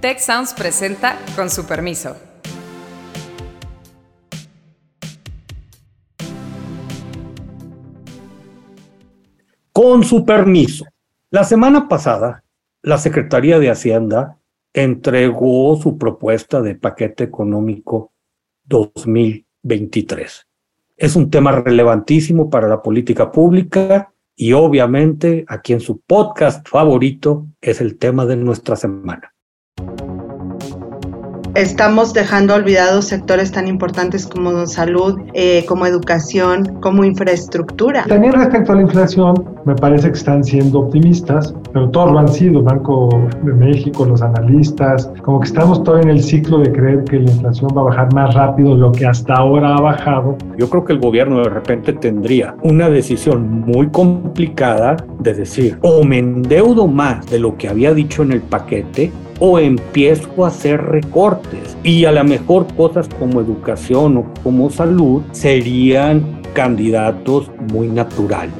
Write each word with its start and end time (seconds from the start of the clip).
Tech 0.00 0.20
Sounds 0.20 0.54
presenta 0.54 1.18
con 1.34 1.50
su 1.50 1.66
permiso. 1.66 2.16
Con 9.72 10.04
su 10.04 10.24
permiso. 10.24 10.84
La 11.30 11.42
semana 11.42 11.88
pasada, 11.88 12.44
la 12.80 12.98
Secretaría 12.98 13.58
de 13.58 13.70
Hacienda 13.70 14.38
entregó 14.72 15.76
su 15.82 15.98
propuesta 15.98 16.62
de 16.62 16.76
paquete 16.76 17.24
económico 17.24 18.12
2023. 18.66 20.46
Es 20.96 21.16
un 21.16 21.28
tema 21.28 21.50
relevantísimo 21.50 22.48
para 22.48 22.68
la 22.68 22.82
política 22.82 23.32
pública 23.32 24.12
y 24.36 24.52
obviamente 24.52 25.44
aquí 25.48 25.72
en 25.72 25.80
su 25.80 25.98
podcast 26.02 26.68
favorito 26.68 27.48
es 27.60 27.80
el 27.80 27.98
tema 27.98 28.26
de 28.26 28.36
nuestra 28.36 28.76
semana 28.76 29.34
estamos 31.58 32.14
dejando 32.14 32.54
olvidados 32.54 33.06
sectores 33.06 33.50
tan 33.50 33.66
importantes 33.66 34.26
como 34.26 34.66
salud, 34.66 35.20
eh, 35.34 35.64
como 35.66 35.86
educación, 35.86 36.78
como 36.80 37.04
infraestructura. 37.04 38.04
También 38.04 38.32
respecto 38.32 38.72
a 38.72 38.76
la 38.76 38.82
inflación, 38.82 39.44
me 39.64 39.74
parece 39.74 40.08
que 40.08 40.16
están 40.16 40.44
siendo 40.44 40.80
optimistas, 40.80 41.52
pero 41.72 41.90
todos 41.90 42.12
lo 42.12 42.20
han 42.20 42.28
sido, 42.28 42.62
Banco 42.62 43.08
de 43.42 43.52
México, 43.52 44.04
los 44.04 44.22
analistas, 44.22 45.10
como 45.22 45.40
que 45.40 45.48
estamos 45.48 45.82
todavía 45.82 46.10
en 46.10 46.16
el 46.16 46.22
ciclo 46.22 46.58
de 46.58 46.72
creer 46.72 47.04
que 47.04 47.18
la 47.18 47.30
inflación 47.30 47.70
va 47.76 47.82
a 47.82 47.84
bajar 47.84 48.14
más 48.14 48.34
rápido 48.34 48.74
de 48.74 48.80
lo 48.80 48.92
que 48.92 49.06
hasta 49.06 49.34
ahora 49.34 49.74
ha 49.74 49.80
bajado. 49.80 50.36
Yo 50.56 50.70
creo 50.70 50.84
que 50.84 50.92
el 50.92 51.00
gobierno 51.00 51.38
de 51.38 51.50
repente 51.50 51.92
tendría 51.92 52.54
una 52.62 52.88
decisión 52.88 53.62
muy 53.62 53.88
complicada 53.88 54.96
de 55.18 55.34
decir, 55.34 55.78
o 55.82 56.04
me 56.04 56.18
endeudo 56.18 56.86
más 56.86 57.26
de 57.26 57.40
lo 57.40 57.56
que 57.56 57.68
había 57.68 57.92
dicho 57.92 58.22
en 58.22 58.32
el 58.32 58.40
paquete, 58.40 59.10
o 59.40 59.58
empiezo 59.58 60.44
a 60.44 60.48
hacer 60.48 60.80
recortes 60.82 61.76
y 61.82 62.04
a 62.04 62.12
lo 62.12 62.24
mejor 62.24 62.66
cosas 62.74 63.08
como 63.18 63.40
educación 63.40 64.16
o 64.16 64.34
como 64.42 64.70
salud 64.70 65.22
serían 65.32 66.42
candidatos 66.54 67.50
muy 67.72 67.88
naturales. 67.88 68.54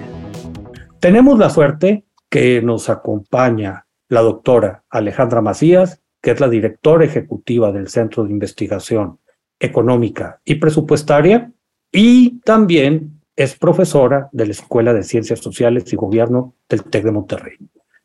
Tenemos 1.01 1.39
la 1.39 1.51
suerte 1.51 2.05
que 2.29 2.63
nos 2.63 2.89
acompaña 2.89 3.87
la 4.09 4.21
doctora 4.21 4.85
Alejandra 4.91 5.41
Macías, 5.41 6.03
que 6.21 6.33
es 6.33 6.41
la 6.41 6.49
directora 6.49 7.05
ejecutiva 7.05 7.73
del 7.73 7.89
Centro 7.89 8.25
de 8.25 8.33
Investigación 8.33 9.19
Económica 9.61 10.41
y 10.45 10.57
Presupuestaria, 10.57 11.53
y 11.93 12.41
también 12.41 13.21
es 13.37 13.57
profesora 13.57 14.29
de 14.33 14.47
la 14.47 14.53
Escuela 14.53 14.93
de 14.93 15.05
Ciencias 15.05 15.41
Sociales 15.41 15.93
y 15.93 15.97
Gobierno 15.97 16.55
del 16.69 16.85
TEC 16.85 17.05
de 17.05 17.13
Monterrey. 17.13 17.57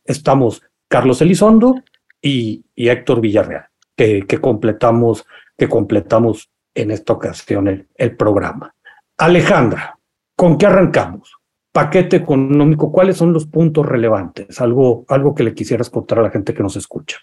Estamos 0.06 0.62
Carlos 0.88 1.22
Elizondo 1.22 1.76
y, 2.24 2.66
Héctor 2.76 3.22
Villarreal, 3.22 3.66
que, 3.96 4.26
completamos, 4.42 5.26
que 5.58 5.68
completamos 5.68 6.50
en 6.74 6.90
esta 6.90 7.14
ocasión 7.14 7.68
el, 7.68 7.88
el 7.96 8.16
programa. 8.16 8.74
Alejandra, 9.18 10.00
¿con 10.36 10.58
qué 10.58 10.66
arrancamos? 10.66 11.36
Paquete 11.72 12.16
económico, 12.16 12.92
¿cuáles 12.92 13.18
son 13.18 13.34
los 13.34 13.46
puntos 13.46 13.86
relevantes? 13.86 14.62
Algo, 14.62 15.06
algo 15.10 15.36
que 15.36 15.44
le 15.44 15.54
quisieras 15.54 15.90
contar 15.90 16.20
a 16.20 16.24
la 16.24 16.32
gente 16.32 16.54
que 16.54 16.64
nos 16.64 16.76
escucha. 16.76 17.18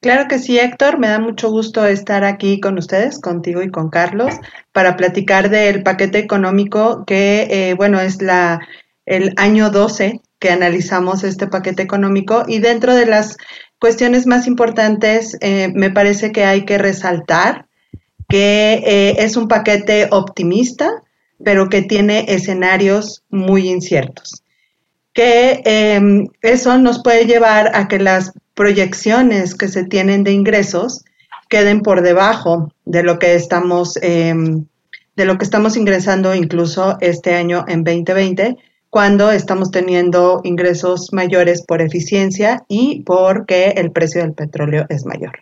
Claro 0.00 0.28
que 0.28 0.38
sí, 0.38 0.58
Héctor. 0.58 0.98
Me 0.98 1.08
da 1.08 1.18
mucho 1.18 1.50
gusto 1.50 1.84
estar 1.86 2.24
aquí 2.24 2.60
con 2.60 2.78
ustedes, 2.78 3.20
contigo 3.20 3.62
y 3.62 3.70
con 3.70 3.88
Carlos, 3.90 4.34
para 4.72 4.96
platicar 4.96 5.50
del 5.50 5.82
paquete 5.82 6.18
económico 6.18 7.04
que, 7.06 7.48
eh, 7.50 7.74
bueno, 7.74 8.00
es 8.00 8.20
la, 8.20 8.60
el 9.06 9.32
año 9.36 9.70
12 9.70 10.20
que 10.38 10.50
analizamos 10.50 11.24
este 11.24 11.46
paquete 11.46 11.82
económico 11.82 12.44
y 12.46 12.58
dentro 12.58 12.94
de 12.94 13.06
las 13.06 13.38
cuestiones 13.78 14.26
más 14.26 14.46
importantes, 14.46 15.36
eh, 15.40 15.68
me 15.74 15.90
parece 15.90 16.32
que 16.32 16.44
hay 16.44 16.64
que 16.64 16.78
resaltar 16.78 17.66
que 18.28 18.82
eh, 18.84 19.16
es 19.18 19.36
un 19.36 19.48
paquete 19.48 20.08
optimista, 20.10 21.02
pero 21.42 21.68
que 21.68 21.82
tiene 21.82 22.24
escenarios 22.28 23.22
muy 23.28 23.68
inciertos. 23.68 24.42
Que 25.12 25.62
em, 25.64 26.26
eso 26.42 26.78
nos 26.78 27.02
puede 27.02 27.26
llevar 27.26 27.70
a 27.74 27.86
que 27.86 27.98
las 27.98 28.32
proyecciones 28.54 29.54
que 29.54 29.68
se 29.68 29.84
tienen 29.84 30.24
de 30.24 30.32
ingresos 30.32 31.04
queden 31.48 31.82
por 31.82 32.02
debajo 32.02 32.72
de 32.84 33.02
lo 33.02 33.18
que 33.18 33.34
estamos, 33.34 33.98
em, 34.02 34.64
de 35.16 35.24
lo 35.24 35.38
que 35.38 35.44
estamos 35.44 35.76
ingresando 35.76 36.34
incluso 36.34 36.96
este 37.00 37.34
año 37.34 37.64
en 37.68 37.84
2020 37.84 38.56
cuando 38.94 39.32
estamos 39.32 39.72
teniendo 39.72 40.40
ingresos 40.44 41.08
mayores 41.12 41.64
por 41.66 41.82
eficiencia 41.82 42.62
y 42.68 43.02
porque 43.02 43.70
el 43.76 43.90
precio 43.90 44.22
del 44.22 44.34
petróleo 44.34 44.86
es 44.88 45.04
mayor. 45.04 45.32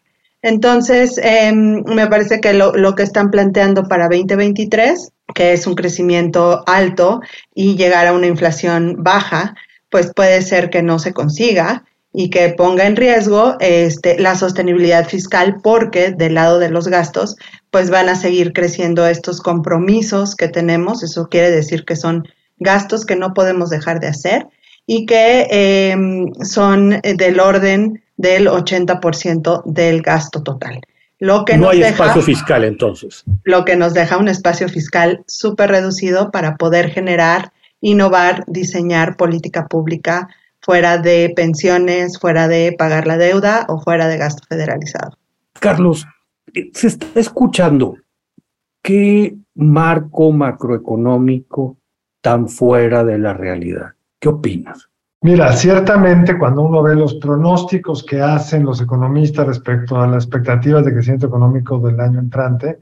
Entonces, 0.41 1.21
em, 1.23 1.85
me 1.85 2.07
parece 2.07 2.41
que 2.41 2.55
lo, 2.55 2.73
que 2.95 3.03
están 3.03 3.31
planteando 3.31 3.83
para 3.83 4.09
2023, 4.09 5.13
que 5.35 5.53
es 5.53 5.67
un 5.67 5.75
crecimiento 5.75 6.65
alto 6.67 7.21
y 7.55 7.77
llegar 7.77 8.07
a 8.07 8.15
una 8.15 8.27
inflación 8.27 8.97
baja, 9.01 9.55
pues 9.91 10.11
puede 10.17 10.41
ser 10.41 10.71
que 10.71 10.83
no 10.83 10.99
se 10.99 11.13
consiga 11.13 11.85
y 12.11 12.31
que 12.31 12.49
ponga 12.57 12.87
en 12.87 12.97
riesgo 12.97 13.57
este, 13.61 14.19
la 14.19 14.35
sostenibilidad 14.35 15.07
fiscal 15.07 15.57
porque 15.63 16.13
del 16.13 16.37
lado 16.37 16.59
de 16.59 16.71
los 16.71 16.89
gastos, 16.89 17.37
pues 17.71 17.91
van 17.91 18.09
a 18.09 18.17
seguir 18.17 18.55
creciendo 18.55 19.07
estos 19.07 19.43
compromisos 19.43 20.37
que 20.37 20.49
tenemos. 20.49 21.03
Eso 21.03 21.29
quiere 21.29 21.51
decir 21.51 21.85
que 21.85 21.97
son 21.97 22.27
gastos 22.63 23.05
que 23.05 23.17
no 23.17 23.35
podemos 23.35 23.71
dejar 23.71 24.01
de 24.01 24.09
hacer 24.09 24.49
y 24.87 25.07
que 25.07 25.47
em, 25.51 26.33
son 26.43 27.01
del 27.03 27.41
orden 27.41 28.03
del 28.17 28.49
80% 28.49 29.63
del 29.65 30.03
gasto 30.03 30.43
total. 30.43 30.81
Lo 31.19 31.45
que 31.45 31.57
no 31.57 31.69
hay 31.69 31.83
espacio 31.83 32.21
fiscal 32.21 32.65
entonces. 32.65 33.23
Lo 33.45 33.65
que 33.65 33.77
nos 33.77 33.95
deja 33.95 34.17
un 34.17 34.29
espacio 34.29 34.69
fiscal 34.69 35.23
súper 35.27 35.71
reducido 35.71 36.33
para 36.33 36.57
poder 36.57 36.91
generar, 36.91 37.53
innovar, 37.81 38.45
diseñar 38.49 39.17
política 39.17 39.69
pública 39.69 40.29
fuera 40.61 40.99
de 40.99 41.33
pensiones, 41.35 42.19
fuera 42.19 42.49
de 42.49 42.75
pagar 42.77 43.07
la 43.07 43.19
deuda 43.19 43.67
o 43.69 43.81
fuera 43.81 44.09
de 44.09 44.17
gasto 44.17 44.45
federalizado. 44.49 45.17
Carlos, 45.61 46.07
se 46.73 46.87
está 46.89 47.07
escuchando 47.15 47.97
qué 48.83 49.37
marco 49.55 50.33
macroeconómico 50.33 51.79
tan 52.23 52.49
fuera 52.49 53.05
de 53.05 53.19
la 53.19 53.35
realidad. 53.35 53.93
¿Qué 54.19 54.31
opinas? 54.31 54.89
Mira, 55.25 55.53
ciertamente 55.53 56.37
cuando 56.37 56.63
uno 56.63 56.83
ve 56.83 56.97
los 56.97 57.15
pronósticos 57.15 58.03
que 58.03 58.21
hacen 58.21 58.65
los 58.65 58.81
economistas 58.81 59.47
respecto 59.47 60.01
a 60.01 60.07
las 60.09 60.25
expectativas 60.25 60.85
de 60.85 60.93
crecimiento 60.93 61.27
económico 61.27 61.79
del 61.79 62.01
año 62.01 62.19
entrante, 62.19 62.79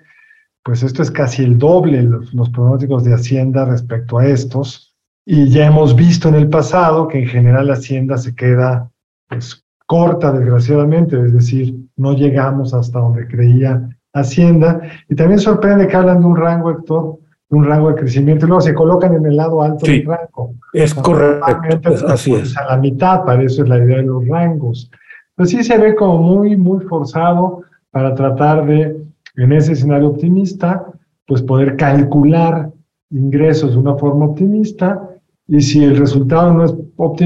pues 0.63 0.83
esto 0.83 1.03
es 1.03 1.11
casi 1.11 1.43
el 1.43 1.59
doble 1.59 2.03
los, 2.03 2.51
pronósticos 2.51 3.05
de 3.05 3.15
Hacienda 3.15 3.65
respecto 3.67 4.19
a 4.19 4.27
estos. 4.27 4.95
Y 5.27 5.51
ya 5.51 5.67
hemos 5.67 5.95
visto 5.95 6.29
en 6.29 6.35
el 6.35 6.49
pasado 6.49 7.09
que 7.09 7.19
en 7.19 7.29
general 7.29 7.71
Hacienda 7.71 8.17
se 8.17 8.35
queda 8.35 8.91
pues, 9.29 9.63
corta, 9.87 10.33
desgraciadamente, 10.33 11.21
es 11.21 11.35
decir, 11.35 11.75
no 11.97 12.15
llegamos 12.15 12.73
hasta 12.73 13.01
donde 13.01 13.27
creía 13.27 13.87
Hacienda. 14.15 14.81
Y 15.09 15.15
también 15.15 15.41
sorprende 15.41 15.87
que 15.87 15.97
hablan 15.97 16.21
de 16.21 16.27
un 16.27 16.37
rango, 16.37 16.71
Héctor, 16.71 17.19
un 17.51 17.65
rango 17.65 17.89
de 17.91 17.97
crecimiento 17.97 18.47
y 18.47 18.49
luego 18.49 18.61
se 18.61 18.75
colocan 18.75 19.15
en 19.15 19.27
el 19.27 19.37
lado 19.37 19.63
alto 19.63 19.85
del 19.85 20.07
rango. 20.07 20.55
Es 20.73 20.95
correcto, 20.95 21.91
pues, 21.91 22.03
así 22.05 22.33
es. 22.35 22.57
A 22.57 22.65
la 22.65 22.77
mitad, 22.77 23.25
para 23.25 23.43
eso 23.43 23.63
es 23.63 23.69
la 23.69 23.79
idea 23.79 23.99
de 23.99 24.05
los 24.05 24.27
rangos. 24.27 24.91
Pues 25.35 25.51
sí 25.51 25.63
se 25.65 25.77
ve 25.79 25.95
como 25.95 26.19
muy, 26.19 26.57
muy 26.57 26.85
forzado 26.85 27.63
para 27.91 28.15
tratar 28.15 28.67
de, 28.67 28.97
en 29.37 29.53
ese 29.53 29.73
escenario 29.73 30.09
optimista, 30.09 30.87
pues 31.27 31.43
poder 31.43 31.77
calcular 31.77 32.71
ingresos 33.11 33.73
de 33.73 33.79
una 33.79 33.97
forma 33.97 34.27
optimista 34.27 35.09
y 35.49 35.61
si 35.61 35.83
el 35.83 35.97
resultado 35.97 36.53
no, 36.53 36.65
es 36.65 36.75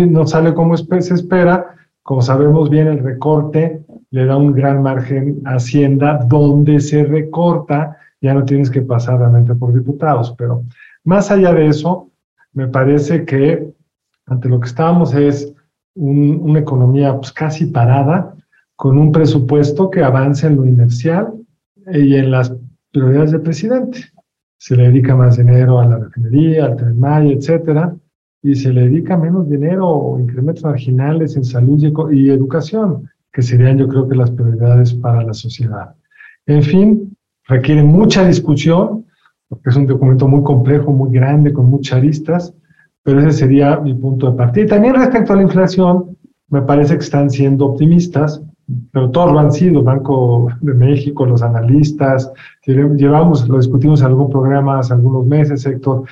no 0.08 0.26
sale 0.26 0.54
como 0.54 0.74
se 0.76 1.14
espera, 1.14 1.76
como 2.02 2.22
sabemos 2.22 2.70
bien, 2.70 2.86
el 2.86 3.00
recorte 3.00 3.82
le 4.10 4.24
da 4.24 4.36
un 4.36 4.52
gran 4.52 4.82
margen 4.82 5.42
a 5.44 5.56
Hacienda 5.56 6.24
donde 6.26 6.80
se 6.80 7.04
recorta 7.04 7.98
ya 8.24 8.32
no 8.32 8.44
tienes 8.44 8.70
que 8.70 8.80
pasar 8.80 9.18
realmente 9.18 9.54
por 9.54 9.74
diputados. 9.74 10.34
Pero 10.38 10.64
más 11.04 11.30
allá 11.30 11.52
de 11.52 11.66
eso, 11.66 12.10
me 12.54 12.68
parece 12.68 13.26
que 13.26 13.70
ante 14.26 14.48
lo 14.48 14.60
que 14.60 14.68
estábamos 14.68 15.14
es 15.14 15.52
una 15.94 16.58
economía 16.58 17.14
pues, 17.16 17.32
casi 17.32 17.66
parada, 17.66 18.34
con 18.76 18.98
un 18.98 19.12
presupuesto 19.12 19.90
que 19.90 20.02
avanza 20.02 20.46
en 20.46 20.56
lo 20.56 20.64
inercial 20.64 21.34
y 21.92 22.16
en 22.16 22.30
las 22.30 22.52
prioridades 22.90 23.32
del 23.32 23.42
presidente. 23.42 23.98
Se 24.58 24.74
le 24.74 24.84
dedica 24.84 25.14
más 25.14 25.36
dinero 25.36 25.78
a 25.78 25.86
la 25.86 25.98
refinería, 25.98 26.64
al 26.64 26.76
tren 26.76 26.98
Maya, 26.98 27.30
etcétera, 27.30 27.94
y 28.42 28.54
se 28.54 28.72
le 28.72 28.88
dedica 28.88 29.18
menos 29.18 29.48
dinero 29.48 29.86
o 29.86 30.18
incrementos 30.18 30.64
marginales 30.64 31.36
en 31.36 31.44
salud 31.44 31.78
y, 31.78 32.18
y 32.18 32.30
educación, 32.30 33.08
que 33.32 33.42
serían 33.42 33.76
yo 33.76 33.86
creo 33.86 34.08
que 34.08 34.16
las 34.16 34.30
prioridades 34.30 34.94
para 34.94 35.22
la 35.22 35.34
sociedad. 35.34 35.94
En 36.46 36.62
fin, 36.62 37.16
requiere 37.46 37.82
mucha 37.82 38.26
discusión, 38.26 39.06
porque 39.48 39.70
es 39.70 39.76
un 39.76 39.86
documento 39.86 40.28
muy 40.28 40.42
complejo, 40.42 40.92
muy 40.92 41.10
grande, 41.10 41.52
con 41.52 41.70
muchas 41.70 41.98
aristas, 41.98 42.54
pero 43.02 43.20
ese 43.20 43.32
sería 43.32 43.78
mi 43.78 43.94
punto 43.94 44.30
de 44.30 44.36
partida. 44.36 44.64
Y 44.64 44.68
también 44.68 44.94
respecto 44.94 45.32
a 45.32 45.36
la 45.36 45.42
inflación, 45.42 46.16
me 46.48 46.62
parece 46.62 46.94
que 46.94 47.04
están 47.04 47.30
siendo 47.30 47.66
optimistas, 47.66 48.42
pero 48.92 49.10
todos 49.10 49.32
lo 49.32 49.38
han 49.38 49.52
sido, 49.52 49.82
Banco 49.82 50.48
de 50.60 50.74
México, 50.74 51.26
los 51.26 51.42
analistas, 51.42 52.32
llevamos, 52.66 53.46
lo 53.48 53.58
discutimos 53.58 54.00
en 54.00 54.06
algún 54.06 54.30
programa 54.30 54.78
hace 54.78 54.94
algunos 54.94 55.26
meses, 55.26 55.66
Héctor, 55.66 56.04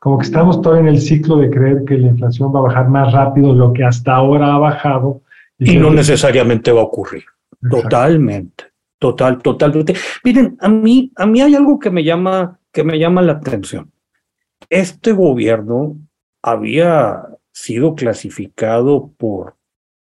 como 0.00 0.18
que 0.18 0.24
estamos 0.24 0.60
todavía 0.60 0.88
en 0.88 0.96
el 0.96 1.00
ciclo 1.00 1.36
de 1.36 1.50
creer 1.50 1.84
que 1.84 1.98
la 1.98 2.08
inflación 2.08 2.52
va 2.54 2.60
a 2.60 2.62
bajar 2.62 2.88
más 2.88 3.12
rápido 3.12 3.52
de 3.52 3.58
lo 3.58 3.72
que 3.72 3.84
hasta 3.84 4.14
ahora 4.14 4.54
ha 4.54 4.58
bajado. 4.58 5.20
Y, 5.58 5.76
no 5.76 5.90
necesariamente 5.90 6.72
va 6.72 6.80
a 6.80 6.84
ocurrir. 6.84 7.22
Totalmente, 7.70 8.64
total, 9.00 9.42
totalmente. 9.42 9.94
Miren, 10.22 10.56
a 10.60 10.68
mí, 10.68 11.10
a 11.16 11.26
mí 11.26 11.40
hay 11.40 11.56
algo 11.56 11.80
que 11.80 11.90
me 11.90 12.04
llama, 12.04 12.60
que 12.70 12.84
me 12.84 12.98
llama 12.98 13.22
la 13.22 13.32
atención. 13.32 13.90
Este 14.68 15.10
gobierno 15.12 15.96
había 16.42 17.24
sido 17.50 17.96
clasificado 17.96 19.12
por 19.16 19.56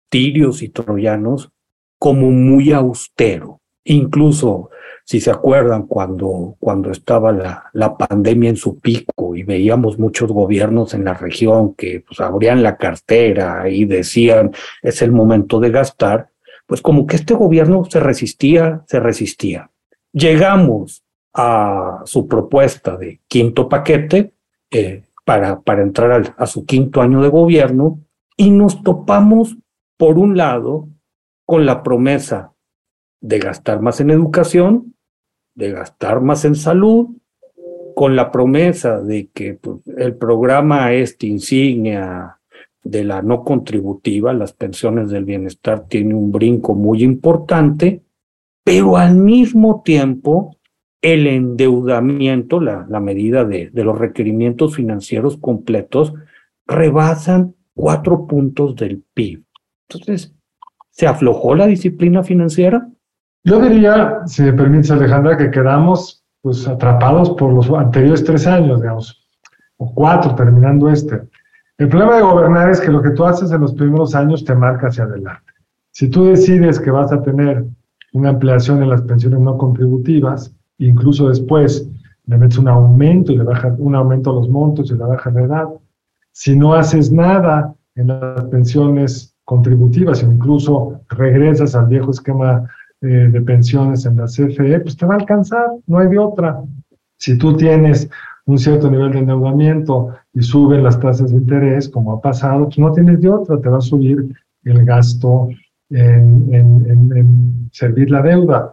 tirios 0.08 0.62
y 0.62 0.70
troyanos 0.70 1.52
como 1.98 2.30
muy 2.30 2.72
austero. 2.72 3.60
Incluso, 3.84 4.70
si 5.04 5.20
se 5.20 5.30
acuerdan, 5.30 5.86
cuando, 5.86 6.56
cuando 6.58 6.90
estaba 6.90 7.30
la, 7.32 7.70
la 7.72 7.96
pandemia 7.96 8.50
en 8.50 8.56
su 8.56 8.80
pico 8.80 9.36
y 9.36 9.44
veíamos 9.44 9.98
muchos 9.98 10.32
gobiernos 10.32 10.94
en 10.94 11.04
la 11.04 11.14
región 11.14 11.74
que 11.74 12.02
pues, 12.06 12.18
abrían 12.20 12.62
la 12.62 12.76
cartera 12.76 13.68
y 13.68 13.84
decían 13.84 14.52
es 14.82 15.02
el 15.02 15.12
momento 15.12 15.60
de 15.60 15.70
gastar, 15.70 16.30
pues 16.66 16.82
como 16.82 17.06
que 17.06 17.16
este 17.16 17.34
gobierno 17.34 17.84
se 17.84 18.00
resistía, 18.00 18.84
se 18.86 19.00
resistía. 19.00 19.70
Llegamos 20.12 21.04
a 21.32 22.02
su 22.04 22.26
propuesta 22.26 22.96
de 22.96 23.20
quinto 23.28 23.68
paquete 23.68 24.34
eh, 24.70 25.04
para, 25.24 25.60
para 25.60 25.82
entrar 25.82 26.34
a 26.36 26.46
su 26.46 26.64
quinto 26.64 27.00
año 27.00 27.22
de 27.22 27.28
gobierno 27.28 28.00
y 28.36 28.50
nos 28.50 28.82
topamos, 28.82 29.56
por 29.96 30.18
un 30.18 30.36
lado, 30.36 30.88
con 31.44 31.64
la 31.64 31.82
promesa 31.82 32.52
de 33.20 33.38
gastar 33.38 33.80
más 33.80 34.00
en 34.00 34.10
educación, 34.10 34.94
de 35.54 35.72
gastar 35.72 36.20
más 36.20 36.44
en 36.44 36.54
salud, 36.54 37.08
con 37.94 38.14
la 38.14 38.30
promesa 38.30 39.00
de 39.00 39.30
que 39.32 39.54
pues, 39.54 39.78
el 39.96 40.16
programa 40.16 40.92
este 40.92 41.28
insignia 41.28 42.38
de 42.90 43.04
la 43.04 43.22
no 43.22 43.44
contributiva, 43.44 44.32
las 44.32 44.52
pensiones 44.52 45.10
del 45.10 45.24
bienestar, 45.24 45.86
tiene 45.88 46.14
un 46.14 46.32
brinco 46.32 46.74
muy 46.74 47.02
importante, 47.02 48.02
pero 48.64 48.96
al 48.96 49.16
mismo 49.16 49.82
tiempo 49.84 50.56
el 51.02 51.26
endeudamiento, 51.26 52.60
la, 52.60 52.86
la 52.88 53.00
medida 53.00 53.44
de, 53.44 53.70
de 53.70 53.84
los 53.84 53.98
requerimientos 53.98 54.74
financieros 54.74 55.36
completos, 55.36 56.14
rebasan 56.66 57.54
cuatro 57.74 58.26
puntos 58.26 58.74
del 58.74 59.02
PIB. 59.14 59.44
Entonces, 59.88 60.36
¿Se 60.96 61.06
aflojó 61.06 61.54
la 61.54 61.66
disciplina 61.66 62.22
financiera? 62.22 62.88
Yo 63.44 63.60
diría, 63.60 64.20
si 64.24 64.42
me 64.42 64.54
permites 64.54 64.90
Alejandra, 64.90 65.36
que 65.36 65.50
quedamos 65.50 66.24
pues 66.40 66.66
atrapados 66.66 67.32
por 67.32 67.52
los 67.52 67.68
anteriores 67.68 68.24
tres 68.24 68.46
años, 68.46 68.80
digamos, 68.80 69.28
o 69.76 69.92
cuatro, 69.94 70.34
terminando 70.34 70.88
este. 70.88 71.20
El 71.78 71.88
problema 71.88 72.16
de 72.16 72.22
gobernar 72.22 72.70
es 72.70 72.80
que 72.80 72.90
lo 72.90 73.02
que 73.02 73.10
tú 73.10 73.24
haces 73.24 73.50
en 73.50 73.60
los 73.60 73.74
primeros 73.74 74.14
años 74.14 74.44
te 74.44 74.54
marca 74.54 74.86
hacia 74.86 75.04
adelante. 75.04 75.52
Si 75.90 76.08
tú 76.08 76.24
decides 76.24 76.80
que 76.80 76.90
vas 76.90 77.12
a 77.12 77.22
tener 77.22 77.64
una 78.12 78.30
ampliación 78.30 78.82
en 78.82 78.90
las 78.90 79.02
pensiones 79.02 79.40
no 79.40 79.58
contributivas, 79.58 80.54
incluso 80.78 81.28
después 81.28 81.86
le 82.26 82.38
metes 82.38 82.58
un 82.58 82.68
aumento 82.68 83.32
y 83.32 83.36
le 83.36 83.44
bajas 83.44 83.74
un 83.78 83.94
aumento 83.94 84.30
a 84.30 84.34
los 84.34 84.48
montos 84.48 84.90
y 84.90 84.94
le 84.94 85.04
bajas 85.04 85.34
la 85.34 85.42
edad, 85.42 85.68
si 86.32 86.56
no 86.56 86.74
haces 86.74 87.12
nada 87.12 87.74
en 87.94 88.08
las 88.08 88.44
pensiones 88.44 89.34
contributivas 89.44 90.22
incluso 90.22 91.00
regresas 91.08 91.74
al 91.74 91.86
viejo 91.86 92.10
esquema 92.10 92.68
eh, 93.00 93.06
de 93.06 93.40
pensiones 93.42 94.04
en 94.06 94.16
la 94.16 94.24
CFE, 94.24 94.80
pues 94.80 94.96
te 94.96 95.06
va 95.06 95.14
a 95.14 95.18
alcanzar, 95.18 95.66
no 95.86 95.98
hay 95.98 96.08
de 96.08 96.18
otra. 96.18 96.60
Si 97.18 97.38
tú 97.38 97.56
tienes 97.56 98.10
un 98.46 98.58
cierto 98.58 98.90
nivel 98.90 99.12
de 99.12 99.18
endeudamiento 99.18 100.14
y 100.32 100.42
suben 100.42 100.84
las 100.84 100.98
tasas 101.00 101.30
de 101.30 101.36
interés, 101.36 101.88
como 101.88 102.12
ha 102.12 102.20
pasado, 102.20 102.64
pues 102.64 102.78
no 102.78 102.92
tienes 102.92 103.20
de 103.20 103.28
otra, 103.28 103.60
te 103.60 103.68
va 103.68 103.78
a 103.78 103.80
subir 103.80 104.24
el 104.64 104.84
gasto 104.84 105.48
en, 105.90 106.54
en, 106.54 107.68
servir 107.72 108.10
la 108.10 108.22
deuda. 108.22 108.72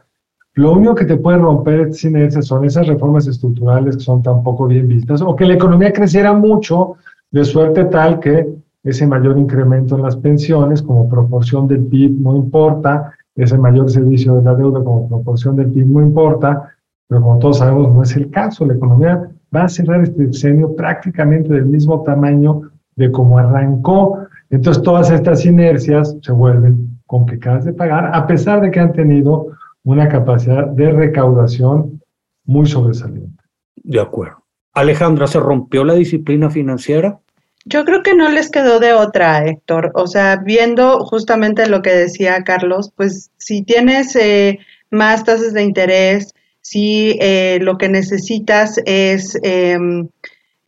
Lo 0.54 0.74
único 0.74 0.94
que 0.94 1.06
te 1.06 1.18
puede 1.18 1.40
romper 1.40 1.94
sin 1.94 2.16
ese 2.16 2.44
son 2.44 2.64
esas 2.66 2.88
reformas 2.88 3.28
estructurales 3.28 3.98
que 3.98 4.04
son 4.04 4.22
tan 4.22 4.44
poco 4.44 4.68
bien 4.68 4.88
vistas, 4.88 5.22
o 5.22 5.36
que 5.36 5.46
la 5.46 5.56
economía 5.56 5.92
creciera 5.92 6.34
mucho 6.34 6.96
de 7.32 7.44
suerte 7.44 7.86
tal 7.86 8.20
que 8.20 8.48
ese 8.84 9.08
mayor 9.08 9.38
incremento 9.40 9.96
en 9.96 10.04
las 10.04 10.16
pensiones 10.16 10.84
como 10.84 11.10
proporción 11.10 11.68
del 11.68 11.86
PIB 11.86 12.20
no 12.20 12.36
importa, 12.36 13.14
ese 13.36 13.58
mayor 13.58 13.90
servicio 13.90 14.36
de 14.36 14.44
la 14.44 14.54
deuda 14.54 14.84
como 14.84 15.08
proporción 15.08 15.56
del 15.56 15.72
PIB 15.72 15.88
no 15.88 16.02
importa, 16.02 16.70
pero 17.08 17.22
como 17.22 17.40
todos 17.40 17.58
sabemos 17.58 17.92
no 17.92 18.04
es 18.04 18.16
el 18.16 18.30
caso. 18.30 18.66
La 18.66 18.76
economía 18.76 19.30
va 19.54 19.66
a 19.66 19.70
cerrar 19.70 20.02
este 20.02 20.26
diseño 20.26 20.74
prácticamente 20.76 21.54
del 21.54 21.66
mismo 21.66 22.04
tamaño 22.04 22.72
de 22.96 23.12
como 23.12 23.38
arrancó. 23.38 24.28
Entonces 24.50 24.84
todas 24.84 25.12
estas 25.12 25.46
inercias 25.46 26.16
se 26.22 26.32
vuelven 26.32 27.00
complicadas 27.06 27.66
de 27.66 27.74
pagar, 27.74 28.12
a 28.14 28.26
pesar 28.28 28.62
de 28.62 28.72
que 28.72 28.80
han 28.80 28.94
tenido 28.94 29.48
una 29.84 30.08
capacidad 30.08 30.68
de 30.68 30.92
recaudación 30.92 32.02
muy 32.46 32.66
sobresaliente. 32.66 33.44
De 33.76 34.00
acuerdo. 34.00 34.44
Alejandra, 34.74 35.28
¿se 35.28 35.40
rompió 35.40 35.84
la 35.84 35.94
disciplina 35.94 36.50
financiera? 36.50 37.20
Yo 37.66 37.86
creo 37.86 38.04
que 38.04 38.16
no 38.16 38.30
les 38.30 38.50
quedó 38.50 38.80
de 38.80 38.94
otra, 38.94 39.46
Héctor. 39.46 39.92
O 39.94 40.08
sea, 40.08 40.38
viendo 40.38 41.06
justamente 41.06 41.68
lo 41.68 41.82
que 41.82 41.92
decía 41.92 42.44
Carlos, 42.44 42.92
pues 42.96 43.32
si 43.38 43.64
tienes 43.64 44.16
eh, 44.16 44.60
más 44.90 45.24
tasas 45.24 45.54
de 45.54 45.64
interés, 45.64 46.34
si 46.64 47.20
eh, 47.22 47.60
lo 47.62 47.78
que 47.78 47.90
necesitas 47.90 48.82
es 48.86 49.38
em, 49.44 50.10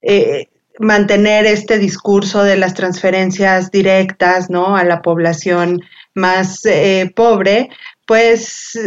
eh, 0.03 0.49
mantener 0.77 1.47
este 1.47 1.79
discurso 1.79 2.43
de 2.43 2.57
las 2.57 2.75
transferencias 2.75 3.71
directas, 3.71 4.51
¿no? 4.51 4.77
A 4.77 4.83
la 4.83 5.01
población 5.01 5.81
más 6.13 6.61
pobre, 7.15 7.69
pues 8.05 8.77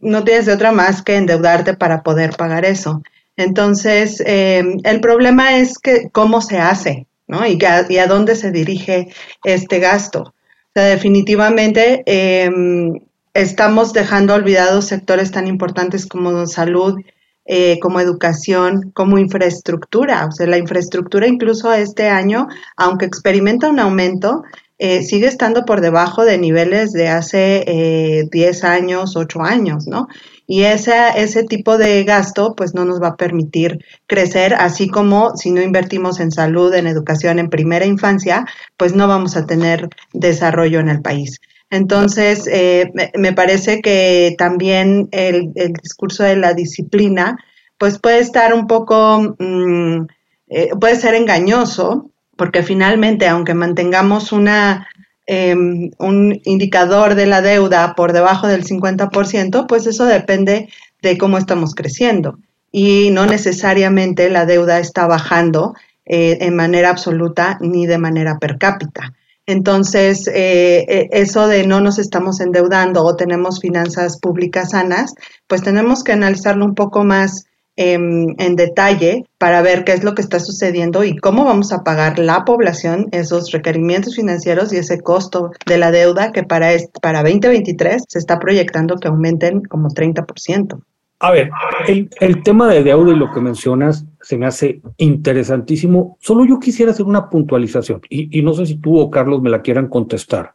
no 0.00 0.24
tienes 0.24 0.46
de 0.46 0.52
otra 0.52 0.72
más 0.72 1.02
que 1.02 1.16
endeudarte 1.16 1.74
para 1.74 2.02
poder 2.02 2.36
pagar 2.36 2.64
eso. 2.64 3.02
Entonces, 3.36 4.22
eh, 4.26 4.64
el 4.84 5.00
problema 5.00 5.58
es 5.58 5.78
que 5.78 6.08
cómo 6.10 6.40
se 6.40 6.58
hace, 6.58 7.06
¿no? 7.26 7.46
Y, 7.46 7.58
a, 7.64 8.06
dónde 8.06 8.34
se 8.34 8.50
dirige 8.50 9.08
este 9.44 9.78
gasto. 9.78 10.22
O 10.22 10.32
sea, 10.74 10.84
definitivamente 10.84 12.02
em, 12.06 12.98
estamos 13.36 13.92
dejando 13.92 14.34
olvidados 14.34 14.86
sectores 14.86 15.30
tan 15.30 15.46
importantes 15.46 16.06
como 16.06 16.46
salud, 16.46 17.00
eh, 17.44 17.78
como 17.80 18.00
educación, 18.00 18.90
como 18.94 19.18
infraestructura. 19.18 20.26
O 20.26 20.32
sea, 20.32 20.46
la 20.46 20.58
infraestructura 20.58 21.26
incluso 21.26 21.72
este 21.72 22.08
año, 22.08 22.48
aunque 22.76 23.06
experimenta 23.06 23.68
un 23.68 23.78
aumento, 23.78 24.42
eh, 24.78 25.02
sigue 25.02 25.26
estando 25.26 25.64
por 25.64 25.80
debajo 25.80 26.24
de 26.24 26.38
niveles 26.38 26.92
de 26.92 27.08
hace 27.08 28.28
10 28.30 28.64
años, 28.64 29.16
8 29.16 29.42
años, 29.42 29.86
¿no? 29.86 30.08
Y 30.46 30.62
ese, 30.62 30.94
ese 31.16 31.42
tipo 31.42 31.76
de 31.76 32.04
gasto 32.04 32.54
pues 32.54 32.74
no 32.74 32.84
nos 32.84 33.02
va 33.02 33.08
a 33.08 33.16
permitir 33.16 33.84
crecer, 34.06 34.54
así 34.54 34.88
como 34.88 35.36
si 35.36 35.50
no 35.50 35.60
invertimos 35.60 36.20
en 36.20 36.30
salud, 36.30 36.72
en 36.74 36.86
educación, 36.86 37.38
en 37.38 37.50
primera 37.50 37.84
infancia, 37.84 38.46
pues 38.76 38.94
no 38.94 39.08
vamos 39.08 39.36
a 39.36 39.46
tener 39.46 39.88
desarrollo 40.12 40.78
en 40.80 40.88
el 40.88 41.02
país. 41.02 41.40
Entonces, 41.70 42.46
eh, 42.46 42.92
me 43.14 43.32
parece 43.32 43.82
que 43.82 44.34
también 44.38 45.08
el, 45.12 45.52
discurso 45.82 46.22
de 46.22 46.36
la 46.36 46.54
disciplina, 46.54 47.38
pues 47.78 47.98
puede 47.98 48.20
estar 48.20 48.54
un 48.54 48.66
poco, 48.66 49.36
mm, 49.38 50.06
eh, 50.48 50.70
puede 50.80 50.96
ser 50.96 51.14
engañoso, 51.14 52.10
porque 52.36 52.62
finalmente, 52.62 53.26
aunque 53.26 53.54
mantengamos 53.54 54.32
una 54.32 54.86
Em, 55.28 55.90
un 55.98 56.40
indicador 56.44 57.16
de 57.16 57.26
la 57.26 57.42
deuda 57.42 57.94
por 57.96 58.12
debajo 58.12 58.46
del 58.46 58.64
50%, 58.64 59.66
pues 59.66 59.88
eso 59.88 60.04
depende 60.04 60.68
de 61.02 61.18
cómo 61.18 61.36
estamos 61.36 61.74
creciendo. 61.74 62.38
Y 62.70 63.10
no 63.10 63.26
necesariamente 63.26 64.30
la 64.30 64.46
deuda 64.46 64.78
está 64.78 65.08
bajando 65.08 65.74
eh, 66.04 66.38
en 66.42 66.54
manera 66.54 66.90
absoluta 66.90 67.58
ni 67.60 67.86
de 67.86 67.98
manera 67.98 68.38
per 68.38 68.56
cápita. 68.56 69.14
Entonces, 69.46 70.26
eh, 70.28 70.84
eh, 70.88 71.08
eso 71.12 71.46
de 71.46 71.66
no 71.66 71.80
nos 71.80 71.98
estamos 71.98 72.40
endeudando 72.40 73.04
o 73.04 73.14
tenemos 73.14 73.60
finanzas 73.60 74.18
públicas 74.18 74.70
sanas, 74.70 75.14
pues 75.46 75.62
tenemos 75.62 76.02
que 76.02 76.12
analizarlo 76.12 76.64
un 76.64 76.74
poco 76.74 77.04
más 77.04 77.46
en, 77.76 78.56
detalle 78.56 79.24
para 79.38 79.62
ver 79.62 79.84
qué 79.84 79.92
es 79.92 80.02
lo 80.02 80.14
que 80.14 80.22
está 80.22 80.40
sucediendo 80.40 81.04
y 81.04 81.16
cómo 81.16 81.44
vamos 81.44 81.72
a 81.72 81.84
pagar 81.84 82.18
la 82.18 82.44
población 82.44 83.06
esos 83.12 83.52
requerimientos 83.52 84.16
financieros 84.16 84.72
y 84.72 84.78
ese 84.78 85.00
costo 85.00 85.50
de 85.66 85.78
la 85.78 85.90
deuda 85.90 86.32
que 86.32 86.42
para, 86.42 86.70
para 87.02 87.22
2023 87.22 88.02
se 88.08 88.18
está 88.18 88.38
proyectando 88.38 88.96
que 88.96 89.08
aumenten 89.08 89.62
como 89.62 89.90
30%. 89.90 90.80
A 91.18 91.30
ver, 91.30 91.50
el, 91.86 92.42
tema 92.42 92.68
de 92.68 92.82
deuda 92.82 93.12
y 93.12 93.16
lo 93.16 93.32
que 93.32 93.40
mencionas 93.40 94.04
se 94.20 94.36
me 94.36 94.46
hace 94.46 94.82
interesantísimo. 94.98 96.18
Solo 96.20 96.44
yo 96.44 96.58
quisiera 96.58 96.92
hacer 96.92 97.06
una 97.06 97.30
puntualización 97.30 98.02
y, 98.10 98.42
no 98.42 98.52
sé 98.52 98.66
si 98.66 98.76
tú 98.76 98.98
o 98.98 99.10
Carlos 99.10 99.40
me 99.40 99.50
la 99.50 99.62
quieran 99.62 99.88
contestar. 99.88 100.54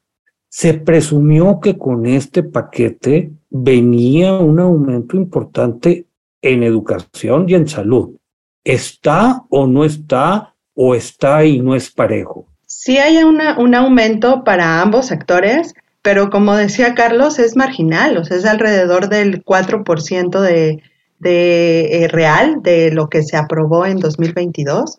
se 0.50 0.74
presumió 0.74 1.60
que 1.62 1.78
con 1.78 2.06
este 2.06 2.44
paquete 2.44 3.32
venía 3.50 4.34
un 4.34 4.60
aumento 4.60 5.16
importante 5.16 6.08
en 6.42 6.64
educación 6.64 7.46
y 7.48 7.56
en 7.56 7.68
salud. 7.68 8.18
¿Está 8.64 9.44
o 9.50 9.66
no 9.66 9.86
está 9.86 10.54
o 10.76 10.94
está 10.94 11.46
y 11.46 11.62
no 11.62 11.74
es 11.74 11.90
parejo? 11.90 12.48
Sí 12.68 12.98
hay 12.98 13.24
un 13.24 13.76
aumento 13.76 14.44
para 14.44 14.82
ambos 14.82 15.08
sectores, 15.08 15.74
pero 16.02 16.30
como 16.30 16.56
decía 16.56 16.96
Carlos, 16.96 17.40
es 17.40 17.56
marginal, 17.56 18.18
o 18.18 18.26
sea, 18.26 18.38
es 18.38 18.46
alrededor 18.46 19.10
del 19.10 19.44
4% 19.44 20.42
de, 20.42 20.82
de 21.20 22.04
eh, 22.04 22.08
real 22.08 22.62
de 22.64 22.92
lo 22.92 23.08
que 23.10 23.22
se 23.24 23.38
aprobó 23.38 23.86
en 23.86 23.98
2022. 23.98 24.98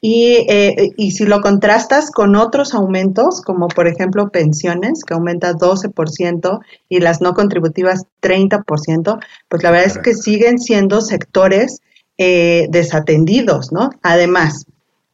Y, 0.00 0.46
eh, 0.50 0.90
y 0.98 1.12
si 1.12 1.24
lo 1.24 1.40
contrastas 1.40 2.10
con 2.10 2.36
otros 2.36 2.74
aumentos, 2.74 3.40
como 3.40 3.68
por 3.68 3.88
ejemplo 3.88 4.28
pensiones, 4.28 5.02
que 5.02 5.14
aumenta 5.14 5.54
12%, 5.54 6.60
y 6.90 7.00
las 7.00 7.22
no 7.22 7.32
contributivas 7.32 8.04
30%, 8.20 9.18
pues 9.48 9.62
la 9.62 9.70
verdad 9.70 9.86
es 9.86 9.98
que 9.98 10.14
siguen 10.14 10.58
siendo 10.58 11.00
sectores 11.00 11.80
eh, 12.18 12.66
desatendidos, 12.70 13.72
¿no? 13.72 13.90
Además, 14.02 14.66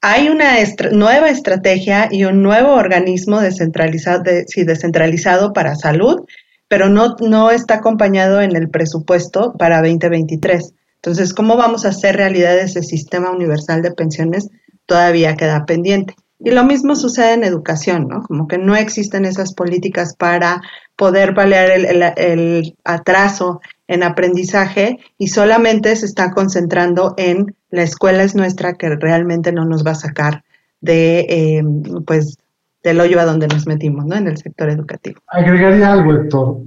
hay 0.03 0.29
una 0.29 0.55
nueva 0.93 1.29
estrategia 1.29 2.09
y 2.11 2.25
un 2.25 2.43
nuevo 2.43 2.73
organismo 2.73 3.41
descentralizado, 3.41 5.53
para 5.53 5.75
salud, 5.75 6.25
pero 6.69 6.89
no, 6.89 7.17
no 7.21 7.51
está 7.51 7.75
acompañado 7.75 8.41
en 8.41 8.57
el 8.57 8.71
presupuesto 8.71 9.55
para 9.59 9.83
2023. 9.83 10.73
Entonces, 10.97 11.35
¿cómo 11.35 11.57
vamos 11.57 11.85
a 11.85 11.91
hacer 11.91 12.17
realidad 12.17 12.59
ese 12.59 12.83
sistema 12.83 13.31
universal 13.31 13.83
de 13.83 13.93
pensiones? 13.93 14.49
Todavía 14.87 15.37
queda 15.37 15.67
pendiente. 15.67 16.15
Y 16.39 16.53
lo 16.53 16.65
mismo 16.65 16.97
sucede 16.97 17.35
en 17.35 17.45
educación, 17.45 18.09
¿no? 18.09 18.23
Como 18.23 18.49
que 18.49 18.57
no 18.57 18.77
existen 18.77 19.27
esas 19.27 19.53
políticas 19.53 20.15
para 20.17 20.63
poder 20.97 21.35
paliar 21.35 21.71
el, 21.71 22.03
el 22.17 22.77
atraso 22.85 23.61
en 23.89 24.03
aprendizaje 24.03 24.99
y 25.19 25.29
solamente 25.29 25.95
se 25.97 26.07
está 26.07 26.31
concentrando 26.31 27.15
en 27.19 27.55
la 27.71 27.83
escuela 27.83 28.23
es 28.23 28.35
nuestra 28.35 28.75
que 28.75 28.97
realmente 28.97 29.53
no 29.53 29.65
nos 29.65 29.87
va 29.87 29.93
a 29.93 29.97
sacar 29.97 30.45
de, 30.81 31.21
eh, 31.29 31.65
pues, 32.07 32.39
del 32.83 33.01
hoyo 33.01 33.21
a 33.21 33.25
donde 33.25 33.49
nos 33.49 33.67
metimos, 33.67 34.07
¿no? 34.07 34.17
En 34.17 34.27
el 34.27 34.37
sector 34.37 34.71
educativo. 34.71 35.21
Agregaría 35.29 35.93
algo, 35.93 36.15
Héctor. 36.15 36.59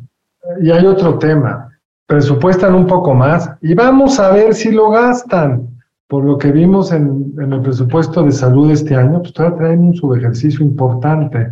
Y 0.62 0.72
hay 0.72 0.86
otro 0.86 1.18
tema. 1.18 1.70
Presupuestan 2.06 2.76
un 2.76 2.86
poco 2.86 3.14
más 3.14 3.50
y 3.62 3.74
vamos 3.74 4.20
a 4.20 4.32
ver 4.32 4.54
si 4.54 4.72
lo 4.72 4.90
gastan. 4.90 5.70
Por 6.08 6.26
lo 6.26 6.38
que 6.38 6.52
vimos 6.52 6.92
en, 6.92 7.34
el 7.40 7.62
presupuesto 7.62 8.24
de 8.24 8.32
salud 8.32 8.70
este 8.70 8.96
año, 8.96 9.22
pues 9.22 9.34
todavía 9.34 9.58
traen 9.58 9.80
un 9.80 9.96
subejercicio 9.96 10.64
importante. 10.64 11.52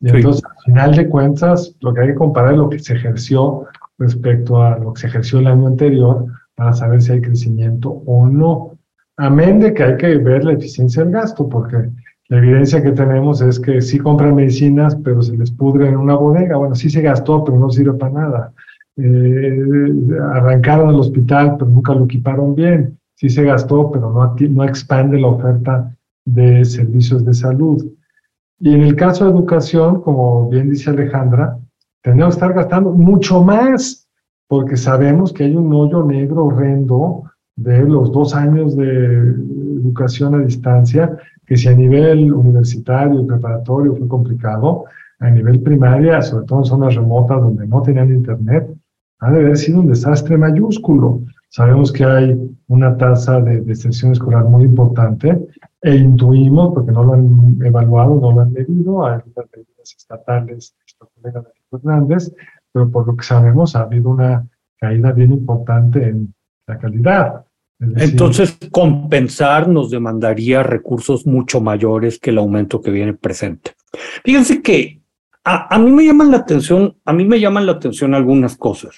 Y 0.00 0.10
entonces, 0.10 0.44
al 0.44 0.64
final 0.64 0.94
de 0.94 1.08
cuentas, 1.08 1.74
lo 1.80 1.92
que 1.92 2.02
hay 2.02 2.08
que 2.08 2.14
comparar 2.14 2.52
es 2.52 2.58
lo 2.58 2.68
que 2.68 2.78
se 2.78 2.94
ejerció 2.94 3.64
respecto 3.98 4.62
a 4.62 4.78
lo 4.78 4.92
que 4.92 5.00
se 5.00 5.06
ejerció 5.08 5.38
el 5.40 5.48
año 5.48 5.66
anterior 5.66 6.26
para 6.54 6.72
saber 6.74 7.02
si 7.02 7.12
hay 7.12 7.20
crecimiento 7.20 8.02
o 8.06 8.26
no. 8.26 8.75
Amén 9.18 9.60
de 9.60 9.72
que 9.72 9.82
hay 9.82 9.96
que 9.96 10.16
ver 10.18 10.44
la 10.44 10.52
eficiencia 10.52 11.02
del 11.02 11.12
gasto, 11.12 11.48
porque 11.48 11.90
la 12.28 12.38
evidencia 12.38 12.82
que 12.82 12.92
tenemos 12.92 13.40
es 13.40 13.58
que 13.58 13.80
sí 13.80 13.98
compran 13.98 14.34
medicinas, 14.34 14.96
pero 14.96 15.22
se 15.22 15.36
les 15.36 15.50
pudre 15.50 15.88
en 15.88 15.96
una 15.96 16.14
bodega. 16.14 16.56
Bueno, 16.56 16.74
sí 16.74 16.90
se 16.90 17.00
gastó, 17.00 17.44
pero 17.44 17.58
no 17.58 17.70
sirve 17.70 17.94
para 17.94 18.12
nada. 18.12 18.52
Eh, 18.96 19.58
arrancaron 20.32 20.90
el 20.90 21.00
hospital, 21.00 21.56
pero 21.58 21.70
nunca 21.70 21.94
lo 21.94 22.04
equiparon 22.04 22.54
bien. 22.54 22.98
Sí 23.14 23.30
se 23.30 23.44
gastó, 23.44 23.90
pero 23.90 24.12
no, 24.12 24.36
no 24.50 24.64
expande 24.64 25.18
la 25.18 25.28
oferta 25.28 25.96
de 26.24 26.64
servicios 26.64 27.24
de 27.24 27.32
salud. 27.32 27.86
Y 28.58 28.74
en 28.74 28.82
el 28.82 28.96
caso 28.96 29.24
de 29.24 29.30
educación, 29.30 30.02
como 30.02 30.50
bien 30.50 30.70
dice 30.70 30.90
Alejandra, 30.90 31.58
tenemos 32.02 32.34
que 32.34 32.38
estar 32.38 32.52
gastando 32.52 32.90
mucho 32.90 33.42
más, 33.42 34.08
porque 34.48 34.76
sabemos 34.76 35.32
que 35.32 35.44
hay 35.44 35.56
un 35.56 35.72
hoyo 35.72 36.04
negro 36.04 36.46
horrendo 36.46 37.24
de 37.56 37.82
los 37.82 38.12
dos 38.12 38.34
años 38.34 38.76
de 38.76 39.34
educación 39.80 40.34
a 40.34 40.38
distancia, 40.38 41.18
que 41.46 41.56
si 41.56 41.68
a 41.68 41.74
nivel 41.74 42.32
universitario 42.32 43.20
y 43.20 43.26
preparatorio 43.26 43.94
fue 43.96 44.08
complicado, 44.08 44.84
a 45.18 45.30
nivel 45.30 45.60
primaria, 45.62 46.20
sobre 46.20 46.46
todo 46.46 46.58
en 46.60 46.64
zonas 46.66 46.94
remotas 46.94 47.40
donde 47.40 47.66
no 47.66 47.82
tenían 47.82 48.10
internet, 48.10 48.68
ha 49.20 49.30
de 49.30 49.40
haber 49.40 49.56
sido 49.56 49.80
un 49.80 49.86
desastre 49.86 50.36
mayúsculo. 50.36 51.22
Sabemos 51.48 51.90
que 51.90 52.04
hay 52.04 52.56
una 52.68 52.96
tasa 52.98 53.40
de 53.40 53.62
deserción 53.62 54.12
escolar 54.12 54.44
muy 54.44 54.64
importante 54.64 55.48
e 55.80 55.96
intuimos, 55.96 56.74
porque 56.74 56.92
no 56.92 57.04
lo 57.04 57.14
han 57.14 57.58
evaluado, 57.62 58.20
no 58.20 58.32
lo 58.32 58.40
han 58.42 58.52
medido, 58.52 59.06
hay 59.06 59.20
unas 59.34 59.46
medidas 59.56 59.94
estatales, 59.96 60.74
Fernández, 61.70 62.34
pero 62.72 62.90
por 62.90 63.06
lo 63.06 63.16
que 63.16 63.24
sabemos 63.24 63.74
ha 63.74 63.82
habido 63.82 64.10
una 64.10 64.46
caída 64.78 65.12
bien 65.12 65.32
importante 65.32 66.08
en 66.08 66.34
la 66.66 66.78
calidad. 66.78 67.44
Entonces, 67.78 68.56
compensar 68.70 69.68
nos 69.68 69.90
demandaría 69.90 70.62
recursos 70.62 71.26
mucho 71.26 71.60
mayores 71.60 72.18
que 72.18 72.30
el 72.30 72.38
aumento 72.38 72.80
que 72.80 72.90
viene 72.90 73.12
presente. 73.12 73.72
Fíjense 74.24 74.62
que 74.62 75.02
a, 75.44 75.74
a, 75.74 75.78
mí 75.78 75.90
me 75.90 76.04
llaman 76.06 76.30
la 76.30 76.38
atención, 76.38 76.96
a 77.04 77.12
mí 77.12 77.24
me 77.24 77.38
llaman 77.38 77.66
la 77.66 77.72
atención 77.72 78.14
algunas 78.14 78.56
cosas. 78.56 78.96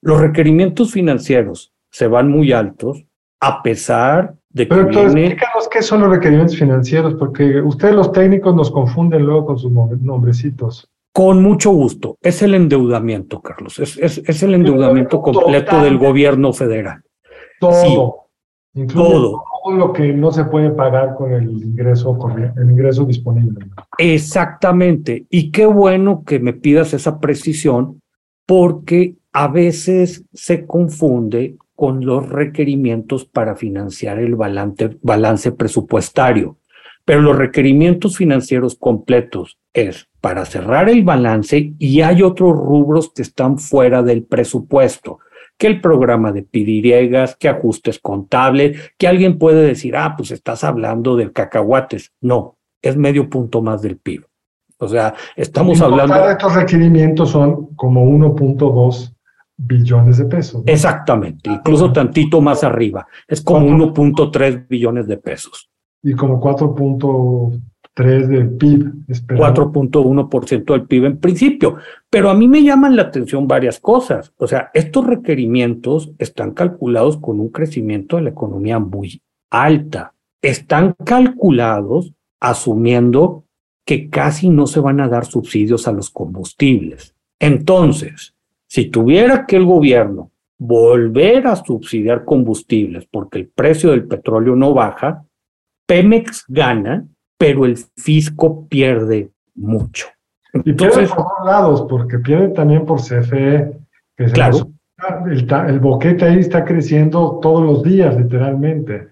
Los 0.00 0.20
requerimientos 0.20 0.92
financieros 0.92 1.72
se 1.90 2.06
van 2.06 2.30
muy 2.30 2.52
altos, 2.52 3.04
a 3.40 3.62
pesar 3.62 4.36
de 4.48 4.68
que. 4.68 4.74
Pero 4.74 4.88
viene... 4.88 5.26
explícanos 5.26 5.68
qué 5.68 5.82
son 5.82 6.00
los 6.02 6.10
requerimientos 6.10 6.56
financieros, 6.56 7.14
porque 7.14 7.60
ustedes 7.60 7.94
los 7.94 8.12
técnicos 8.12 8.54
nos 8.54 8.70
confunden 8.70 9.24
luego 9.26 9.46
con 9.46 9.58
sus 9.58 9.72
nombrecitos. 9.72 10.88
Con 11.12 11.42
mucho 11.42 11.70
gusto. 11.70 12.16
Es 12.22 12.40
el 12.42 12.54
endeudamiento, 12.54 13.42
Carlos. 13.42 13.80
Es, 13.80 13.96
es, 13.98 14.22
es 14.24 14.42
el 14.44 14.54
endeudamiento 14.54 15.20
completo 15.20 15.82
del 15.82 15.98
gobierno 15.98 16.52
federal. 16.52 17.02
Todo. 17.60 18.26
todo. 18.92 19.44
todo 19.62 19.76
lo 19.76 19.92
que 19.92 20.14
no 20.14 20.32
se 20.32 20.44
puede 20.46 20.70
pagar 20.70 21.14
con 21.14 21.32
el 21.32 21.48
ingreso, 21.50 22.18
el 22.56 22.70
ingreso 22.70 23.04
disponible. 23.04 23.66
Exactamente. 23.98 25.26
Y 25.28 25.50
qué 25.50 25.66
bueno 25.66 26.24
que 26.24 26.40
me 26.40 26.54
pidas 26.54 26.94
esa 26.94 27.20
precisión, 27.20 28.00
porque 28.46 29.16
a 29.32 29.48
veces 29.48 30.24
se 30.32 30.66
confunde 30.66 31.56
con 31.76 32.04
los 32.04 32.28
requerimientos 32.28 33.24
para 33.24 33.56
financiar 33.56 34.18
el 34.18 34.36
balance, 34.36 34.98
balance 35.02 35.52
presupuestario. 35.52 36.56
Pero 37.04 37.20
los 37.20 37.36
requerimientos 37.36 38.16
financieros 38.16 38.76
completos 38.76 39.58
es 39.72 40.08
para 40.20 40.44
cerrar 40.44 40.88
el 40.88 41.04
balance 41.04 41.74
y 41.78 42.00
hay 42.02 42.22
otros 42.22 42.52
rubros 42.52 43.12
que 43.12 43.22
están 43.22 43.58
fuera 43.58 44.02
del 44.02 44.24
presupuesto 44.24 45.18
que 45.60 45.66
el 45.66 45.82
programa 45.82 46.32
de 46.32 46.42
pidiriegas, 46.42 47.36
que 47.36 47.46
ajustes 47.46 47.98
contables, 47.98 48.92
que 48.96 49.06
alguien 49.06 49.38
puede 49.38 49.62
decir, 49.62 49.94
ah, 49.94 50.14
pues 50.16 50.30
estás 50.30 50.64
hablando 50.64 51.16
de 51.16 51.30
cacahuates. 51.30 52.14
No, 52.22 52.56
es 52.80 52.96
medio 52.96 53.28
punto 53.28 53.60
más 53.60 53.82
del 53.82 53.98
PIB. 53.98 54.24
O 54.78 54.88
sea, 54.88 55.12
estamos 55.36 55.82
hablando... 55.82 56.14
de 56.14 56.32
estos 56.32 56.54
requerimientos 56.54 57.28
son 57.28 57.74
como 57.76 58.02
1.2 58.06 59.14
billones 59.58 60.16
de 60.16 60.24
pesos. 60.24 60.62
Exactamente, 60.64 61.50
incluso 61.50 61.92
tantito 61.92 62.40
más 62.40 62.64
arriba. 62.64 63.06
Es 63.28 63.42
como 63.42 63.66
1.3 63.66 64.66
billones 64.66 65.06
de 65.06 65.18
pesos. 65.18 65.68
Y 66.02 66.14
como 66.14 66.40
4.3 68.00 68.26
del 68.26 68.50
PIB. 68.56 68.92
4.1% 69.08 70.72
del 70.72 70.86
PIB 70.86 71.04
en 71.04 71.18
principio. 71.18 71.76
Pero 72.08 72.30
a 72.30 72.34
mí 72.34 72.48
me 72.48 72.62
llaman 72.62 72.96
la 72.96 73.02
atención 73.02 73.46
varias 73.46 73.78
cosas. 73.80 74.32
O 74.36 74.46
sea, 74.46 74.70
estos 74.74 75.06
requerimientos 75.06 76.12
están 76.18 76.52
calculados 76.52 77.18
con 77.18 77.40
un 77.40 77.48
crecimiento 77.50 78.16
de 78.16 78.22
la 78.22 78.30
economía 78.30 78.78
muy 78.78 79.22
alta. 79.50 80.14
Están 80.42 80.94
calculados 81.04 82.12
asumiendo 82.40 83.44
que 83.84 84.08
casi 84.08 84.48
no 84.48 84.66
se 84.66 84.80
van 84.80 85.00
a 85.00 85.08
dar 85.08 85.26
subsidios 85.26 85.88
a 85.88 85.92
los 85.92 86.10
combustibles. 86.10 87.14
Entonces, 87.38 88.34
si 88.66 88.86
tuviera 88.86 89.46
que 89.46 89.56
el 89.56 89.64
gobierno 89.64 90.30
volver 90.58 91.46
a 91.46 91.56
subsidiar 91.56 92.24
combustibles 92.24 93.06
porque 93.10 93.38
el 93.38 93.48
precio 93.48 93.90
del 93.90 94.06
petróleo 94.06 94.54
no 94.54 94.74
baja, 94.74 95.24
Pemex 95.86 96.44
gana 96.46 97.06
pero 97.40 97.64
el 97.64 97.78
fisco 97.96 98.68
pierde 98.68 99.30
mucho. 99.54 100.08
Y 100.52 100.74
pierde 100.74 101.06
por 101.06 101.24
dos 101.24 101.46
lados, 101.46 101.86
porque 101.88 102.18
pierde 102.18 102.48
también 102.48 102.84
por 102.84 103.00
CFE. 103.00 103.80
Que 104.14 104.26
claro. 104.26 104.70
el, 105.26 105.80
boquete 105.80 106.26
ahí 106.26 106.40
está 106.40 106.66
creciendo 106.66 107.38
todos 107.40 107.64
los 107.64 107.82
días, 107.82 108.14
literalmente, 108.14 109.08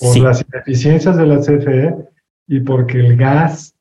por 0.00 0.16
las 0.20 0.42
ineficiencias 0.50 1.18
de 1.18 1.26
la 1.26 1.40
CFE 1.40 1.94
y 2.46 2.60
porque 2.60 2.98
el 2.98 3.14
gas 3.14 3.74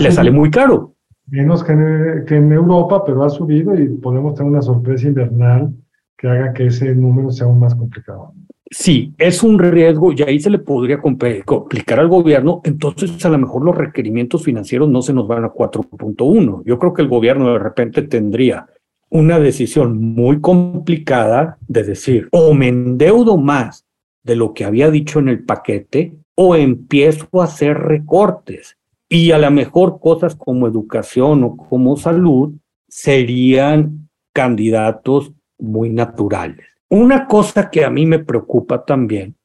le 0.00 0.10
sale 0.10 0.32
muy 0.32 0.50
caro. 0.50 0.96
Menos 1.28 1.62
que 1.62 1.72
en, 1.72 2.52
Europa, 2.52 3.04
pero 3.04 3.22
ha 3.22 3.30
subido 3.30 3.78
y 3.78 3.86
podemos 3.88 4.34
tener 4.34 4.50
una 4.50 4.62
sorpresa 4.62 5.06
invernal 5.06 5.72
que 6.18 6.28
haga 6.28 6.52
que 6.52 6.66
ese 6.66 6.92
número 6.96 7.30
sea 7.30 7.46
aún 7.46 7.60
más 7.60 7.76
complicado. 7.76 8.32
Sí, 8.68 9.14
es 9.18 9.44
un 9.44 9.60
riesgo 9.60 10.12
y 10.12 10.22
ahí 10.22 10.40
se 10.40 10.50
le 10.50 10.58
podría 10.58 11.00
complicar 11.00 12.00
al 12.00 12.08
gobierno, 12.08 12.60
entonces 12.64 13.24
a 13.24 13.28
lo 13.28 13.38
mejor 13.38 13.64
los 13.64 13.76
requerimientos 13.76 14.42
financieros 14.42 14.88
no 14.88 15.02
se 15.02 15.12
nos 15.12 15.28
van 15.28 15.44
a 15.44 15.52
4.1. 15.52 16.62
Yo 16.64 16.78
creo 16.78 16.92
que 16.92 17.02
el 17.02 17.08
gobierno 17.08 17.52
de 17.52 17.60
repente 17.60 18.02
tendría 18.02 18.66
una 19.08 19.38
decisión 19.38 19.96
muy 20.00 20.40
complicada 20.40 21.58
de 21.68 21.84
decir, 21.84 22.28
o 22.32 22.54
me 22.54 22.68
endeudo 22.68 23.36
más 23.36 23.86
de 24.24 24.34
lo 24.34 24.52
que 24.52 24.64
había 24.64 24.90
dicho 24.90 25.20
en 25.20 25.28
el 25.28 25.44
paquete, 25.44 26.16
o 26.34 26.56
empiezo 26.56 27.28
a 27.40 27.44
hacer 27.44 27.78
recortes. 27.78 28.76
Y 29.08 29.30
a 29.30 29.38
lo 29.38 29.50
mejor 29.52 30.00
cosas 30.00 30.34
como 30.34 30.66
educación 30.66 31.44
o 31.44 31.56
como 31.56 31.96
salud 31.96 32.54
serían 32.88 34.08
candidatos 34.32 35.32
muy 35.58 35.90
naturales. 35.90 36.66
Una 36.88 37.26
cosa 37.26 37.68
que 37.70 37.84
a 37.84 37.90
mí 37.90 38.06
me 38.06 38.20
preocupa 38.20 38.84
también 38.84 39.36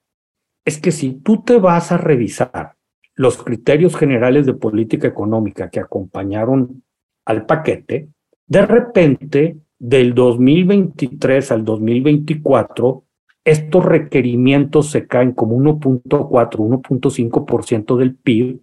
es 0.63 0.79
que 0.79 0.91
si 0.91 1.13
tú 1.13 1.43
te 1.43 1.57
vas 1.57 1.91
a 1.91 1.98
revisar 1.98 2.75
los 3.15 3.41
criterios 3.43 3.95
generales 3.95 4.45
de 4.45 4.53
política 4.53 5.07
económica 5.07 5.69
que 5.69 5.79
acompañaron 5.79 6.83
al 7.25 7.45
paquete, 7.45 8.10
de 8.48 8.65
repente 8.65 9.57
del 9.79 10.13
2023 10.13 11.51
al 11.51 11.65
2024, 11.65 13.03
estos 13.43 13.86
requerimientos 13.86 14.91
se 14.91 15.07
caen 15.07 15.31
como 15.31 15.57
1.4, 15.57 16.29
1.5% 16.29 17.98
del 17.98 18.15
PIB 18.15 18.62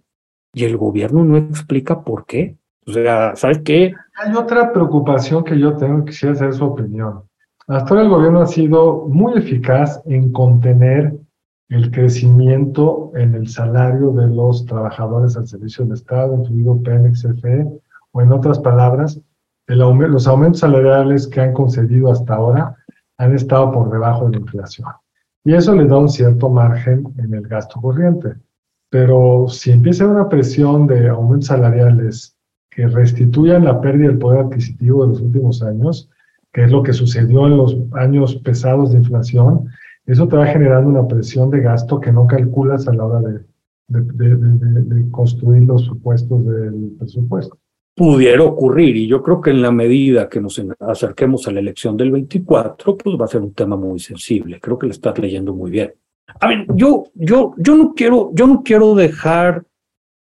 y 0.53 0.63
el 0.63 0.77
gobierno 0.77 1.25
no 1.25 1.37
explica 1.37 2.01
por 2.01 2.25
qué. 2.25 2.57
O 2.85 2.93
sea, 2.93 3.35
¿sabes 3.35 3.59
qué? 3.59 3.93
Hay 4.15 4.33
otra 4.35 4.71
preocupación 4.71 5.43
que 5.43 5.59
yo 5.59 5.75
tengo, 5.75 6.05
quisiera 6.05 6.35
saber 6.35 6.53
su 6.53 6.63
opinión. 6.63 7.28
Hasta 7.69 7.91
ahora 7.91 8.01
el 8.01 8.09
gobierno 8.09 8.41
ha 8.41 8.47
sido 8.47 9.05
muy 9.09 9.37
eficaz 9.37 10.01
en 10.05 10.31
contener 10.31 11.15
el 11.69 11.91
crecimiento 11.91 13.11
en 13.13 13.35
el 13.35 13.47
salario 13.47 14.09
de 14.11 14.27
los 14.27 14.65
trabajadores 14.65 15.37
al 15.37 15.45
servicio 15.45 15.85
del 15.85 15.93
Estado, 15.93 16.33
incluido 16.33 16.81
Pemex, 16.81 17.21
CFE, 17.21 17.67
o 18.11 18.21
en 18.21 18.31
otras 18.31 18.57
palabras, 18.57 19.21
el 19.67 19.77
los 19.77 20.27
aumentos 20.27 20.61
salariales 20.61 21.27
que 21.27 21.41
han 21.41 21.53
concedido 21.53 22.11
hasta 22.11 22.33
ahora 22.33 22.75
han 23.19 23.35
estado 23.35 23.71
por 23.71 23.91
debajo 23.91 24.25
de 24.25 24.31
la 24.31 24.37
inflación. 24.39 24.87
Y 25.43 25.53
eso 25.53 25.75
le 25.75 25.85
da 25.85 25.99
un 25.99 26.09
cierto 26.09 26.49
margen 26.49 27.03
en 27.19 27.35
el 27.35 27.47
gasto 27.47 27.79
corriente. 27.79 28.33
Pero 28.89 29.45
si 29.47 29.69
empieza 29.69 30.07
una 30.07 30.27
presión 30.27 30.87
de 30.87 31.07
aumentos 31.09 31.49
salariales 31.49 32.35
que 32.71 32.87
restituyan 32.87 33.65
la 33.65 33.79
pérdida 33.79 34.07
del 34.07 34.17
poder 34.17 34.45
adquisitivo 34.45 35.03
de 35.03 35.09
los 35.09 35.21
últimos 35.21 35.61
años, 35.61 36.09
que 36.53 36.63
es 36.63 36.71
lo 36.71 36.83
que 36.83 36.93
sucedió 36.93 37.47
en 37.47 37.57
los 37.57 37.77
años 37.93 38.35
pesados 38.37 38.91
de 38.91 38.99
inflación, 38.99 39.69
eso 40.05 40.27
te 40.27 40.35
va 40.35 40.47
generando 40.47 40.89
una 40.89 41.07
presión 41.07 41.51
de 41.51 41.61
gasto 41.61 41.99
que 41.99 42.11
no 42.11 42.25
calculas 42.25 42.87
a 42.87 42.93
la 42.93 43.05
hora 43.05 43.19
de, 43.19 43.39
de, 43.89 45.11
construir 45.11 45.63
los 45.63 45.83
supuestos 45.83 46.45
del 46.45 46.95
presupuesto. 46.97 47.57
Pudiera 47.95 48.43
ocurrir, 48.43 48.95
y 48.95 49.07
yo 49.07 49.21
creo 49.21 49.41
que 49.41 49.49
en 49.49 49.61
la 49.61 49.71
medida 49.71 50.29
que 50.29 50.39
nos 50.39 50.61
acerquemos 50.79 51.47
a 51.47 51.51
la 51.51 51.59
elección 51.59 51.97
del 51.97 52.11
24, 52.11 52.97
pues 52.97 53.15
va 53.19 53.25
a 53.25 53.27
ser 53.27 53.41
un 53.41 53.53
tema 53.53 53.75
muy 53.75 53.99
sensible. 53.99 54.59
Creo 54.59 54.79
que 54.79 54.87
lo 54.87 54.91
estás 54.91 55.17
leyendo 55.19 55.53
muy 55.53 55.69
bien. 55.69 55.93
A 56.39 56.47
ver, 56.47 56.65
yo, 56.75 57.05
yo, 57.15 57.53
yo 57.57 57.75
no 57.75 57.93
quiero, 57.93 58.31
yo 58.33 58.47
no 58.47 58.63
quiero 58.63 58.95
dejar 58.95 59.63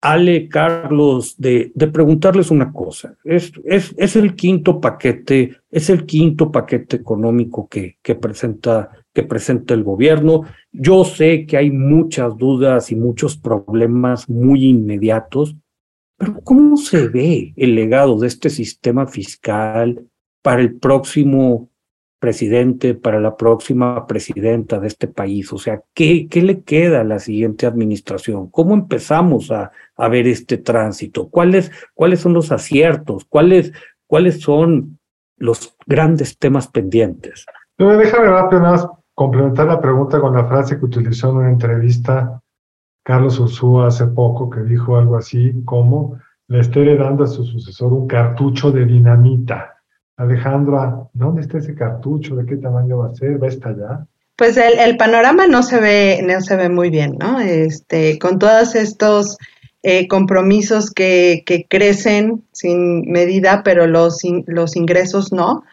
Ale, 0.01 0.50
Carlos, 0.50 1.36
de, 1.38 1.72
de 1.75 1.88
preguntarles 1.88 2.50
una 2.50 2.74
cosa. 2.74 3.15
Es, 3.24 3.51
es, 3.63 3.93
es, 3.98 4.15
el 4.15 4.36
quinto 4.36 4.81
paquete, 4.81 5.58
es 5.70 5.91
el 5.91 6.08
quinto 6.08 6.51
paquete 6.51 6.96
económico 6.98 7.67
que, 7.67 7.98
que, 8.01 8.15
presenta, 8.15 8.89
que 9.13 9.22
presenta 9.22 9.75
el 9.75 9.84
gobierno. 9.84 10.41
Yo 10.72 11.05
sé 11.05 11.46
que 11.46 11.58
hay 11.58 11.70
muchas 11.70 12.36
dudas 12.36 12.91
y 12.91 12.96
muchos 12.96 13.38
problemas 13.38 14.27
muy 14.27 14.65
inmediatos, 14.65 15.55
pero 16.17 16.41
¿cómo 16.43 16.77
se 16.77 17.08
ve 17.08 17.53
el 17.55 17.75
legado 17.75 18.17
de 18.17 18.27
este 18.27 18.50
sistema 18.50 19.05
fiscal 19.05 20.03
para 20.41 20.62
el 20.62 20.79
próximo 20.79 21.70
presidente, 22.20 22.93
para 22.93 23.20
la 23.20 23.36
próxima 23.36 24.05
presidenta 24.05 24.79
de 24.79 24.88
este 24.88 25.08
país? 25.08 25.52
O 25.52 25.58
sea, 25.58 25.82
¿qué, 25.95 26.28
qué 26.28 26.43
le 26.43 26.62
queda 26.62 27.02
a 27.02 27.04
la 27.04 27.17
siguiente 27.17 27.65
administración? 27.65 28.49
¿Cómo 28.52 28.76
empezamos 28.76 29.49
a, 29.49 29.71
a 30.02 30.08
ver 30.10 30.28
este 30.28 30.58
tránsito? 30.58 31.30
¿Cuáles, 31.30 31.72
¿Cuáles 31.94 32.20
son 32.20 32.34
los 32.34 32.52
aciertos? 32.52 33.26
¿Cuáles, 33.26 33.72
¿Cuáles 34.08 34.42
son 34.42 35.00
los 35.38 35.76
grandes 35.86 36.38
temas 36.38 36.68
pendientes? 36.68 37.46
déjame 37.78 38.28
rápido 38.28 38.62
nada 38.62 38.74
más 38.74 38.88
complementar 39.14 39.68
la 39.68 39.82
pregunta 39.82 40.20
con 40.20 40.34
la 40.36 40.46
frase 40.46 40.78
que 40.78 40.86
utilizó 40.86 41.30
en 41.30 41.38
una 41.38 41.50
entrevista 41.50 42.42
Carlos 43.04 43.40
Ursúa 43.40 43.88
hace 43.88 44.06
poco, 44.08 44.50
que 44.50 44.62
dijo 44.62 44.98
algo 44.98 45.18
así 45.18 45.54
como 45.66 46.20
le 46.48 46.60
está 46.60 46.80
heredando 46.80 47.24
a 47.24 47.28
su 47.28 47.44
sucesor 47.44 47.94
un 47.94 48.08
cartucho 48.08 48.72
de 48.72 48.86
dinamita. 48.86 49.78
Alejandra, 50.18 51.08
¿dónde 51.14 51.42
está 51.42 51.60
ese 51.60 51.74
cartucho? 51.74 52.36
¿De 52.36 52.46
qué 52.46 52.58
tamaño 52.58 53.00
va 53.00 53.08
a 53.08 53.16
ser? 53.16 53.42
¿Va 53.42 53.48
a 53.48 53.50
estallar? 53.50 54.06
Pues 54.36 54.58
el, 54.58 54.98
panorama 54.98 55.48
no 55.48 55.64
se 55.64 55.80
ve, 55.80 56.22
no 56.24 56.42
se 56.42 56.56
ve 56.56 56.70
muy 56.70 56.90
bien, 56.90 57.18
¿no? 57.20 57.40
Este, 57.40 58.20
con 58.20 58.40
todos 58.40 58.76
estos 58.76 59.38
eh, 59.84 60.08
compromisos 60.08 60.91
que, 60.91 61.44
que, 61.46 61.65
crecen 61.67 62.44
sin 62.52 63.02
medida, 63.12 63.63
pero 63.63 63.88
los, 63.88 64.20
los 64.46 64.76
ingresos 64.76 65.32
no, 65.32 65.63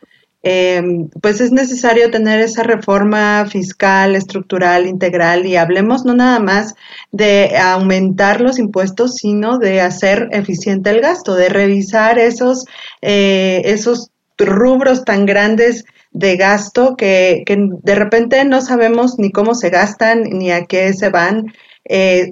em, 0.42 1.08
pues 1.20 1.42
es 1.42 1.52
necesario 1.52 2.10
tener 2.10 2.40
esa 2.40 2.62
reforma 2.62 3.46
fiscal, 3.50 4.16
estructural, 4.16 4.86
integral 4.86 5.44
y 5.44 5.56
hablemos 5.56 6.06
no 6.06 6.14
nada 6.14 6.40
más 6.40 6.74
de 7.12 7.58
aumentar 7.58 8.40
los 8.40 8.58
impuestos, 8.58 9.16
sino 9.16 9.58
de 9.58 9.82
hacer 9.82 10.28
eficiente 10.32 10.88
el 10.88 11.00
gasto, 11.02 11.34
de 11.34 11.50
revisar 11.50 12.18
esos, 12.18 12.64
eh, 13.02 13.60
esos 13.66 14.10
rubros 14.38 15.04
tan 15.04 15.26
grandes 15.26 15.84
de 16.12 16.36
gasto 16.36 16.96
que, 16.96 17.44
de 17.46 17.94
repente 17.94 18.44
no 18.44 18.60
sabemos 18.62 19.18
ni 19.18 19.30
cómo 19.30 19.54
se 19.54 19.70
gastan 19.70 20.22
ni 20.22 20.50
a 20.50 20.64
qué 20.64 20.92
se 20.94 21.10
van. 21.10 21.52
Eh, 21.84 22.30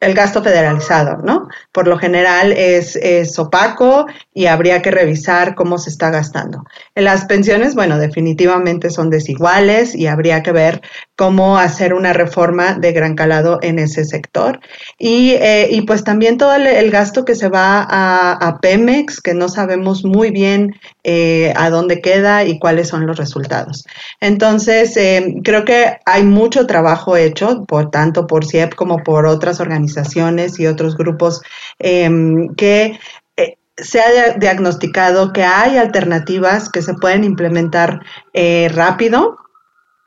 el 0.00 0.14
gasto 0.14 0.42
federalizado, 0.42 1.18
¿no? 1.22 1.48
Por 1.70 1.86
lo 1.86 1.96
general 1.96 2.52
es, 2.52 2.98
opaco 3.38 4.06
y 4.34 4.46
habría 4.46 4.82
que 4.82 4.90
revisar 4.90 5.54
cómo 5.54 5.78
se 5.78 5.90
está 5.90 6.10
gastando. 6.10 6.64
En 6.94 7.04
las 7.04 7.24
pensiones, 7.24 7.74
bueno, 7.74 7.98
definitivamente 7.98 8.90
son 8.90 9.10
desiguales 9.10 9.94
y 9.94 10.08
habría 10.08 10.42
que 10.42 10.52
ver 10.52 10.82
cómo 11.16 11.56
hacer 11.56 11.94
una 11.94 12.12
reforma 12.12 12.74
de 12.74 12.92
gran 12.92 13.14
calado 13.14 13.60
en 13.62 13.78
ese 13.78 14.04
sector. 14.04 14.60
Y, 14.98 15.32
eh, 15.32 15.82
pues 15.86 16.04
también 16.04 16.36
todo 16.36 16.54
el, 16.54 16.90
gasto 16.90 17.24
que 17.24 17.34
se 17.34 17.48
va 17.48 17.86
a, 17.88 18.58
Pemex, 18.60 19.20
que 19.20 19.34
no 19.34 19.48
sabemos 19.48 20.04
muy 20.04 20.30
bien 20.30 20.74
eh, 21.04 21.52
a 21.56 21.70
dónde 21.70 22.00
queda 22.00 22.44
y 22.44 22.58
cuáles 22.58 22.88
son 22.88 23.06
los 23.06 23.16
resultados. 23.16 23.84
Entonces, 24.20 24.96
eh, 24.96 25.36
creo 25.42 25.64
que 25.64 25.96
hay 26.04 26.24
mucho 26.24 26.66
trabajo 26.66 27.16
hecho, 27.16 27.64
por 27.66 27.90
tanto 27.90 28.26
por 28.26 28.44
CIEP 28.44 28.74
como 28.74 28.98
por 28.98 29.26
otras 29.26 29.60
organizaciones 29.62 30.60
y 30.60 30.66
otros 30.66 30.96
grupos 30.96 31.40
em, 31.78 32.54
que 32.54 32.98
eh, 33.36 33.56
se 33.76 34.00
ha 34.00 34.34
diagnosticado 34.38 35.32
que 35.32 35.44
hay 35.44 35.78
alternativas 35.78 36.68
que 36.68 36.82
se 36.82 36.94
pueden 36.94 37.24
implementar 37.24 38.00
eh, 38.34 38.68
rápido 38.72 39.38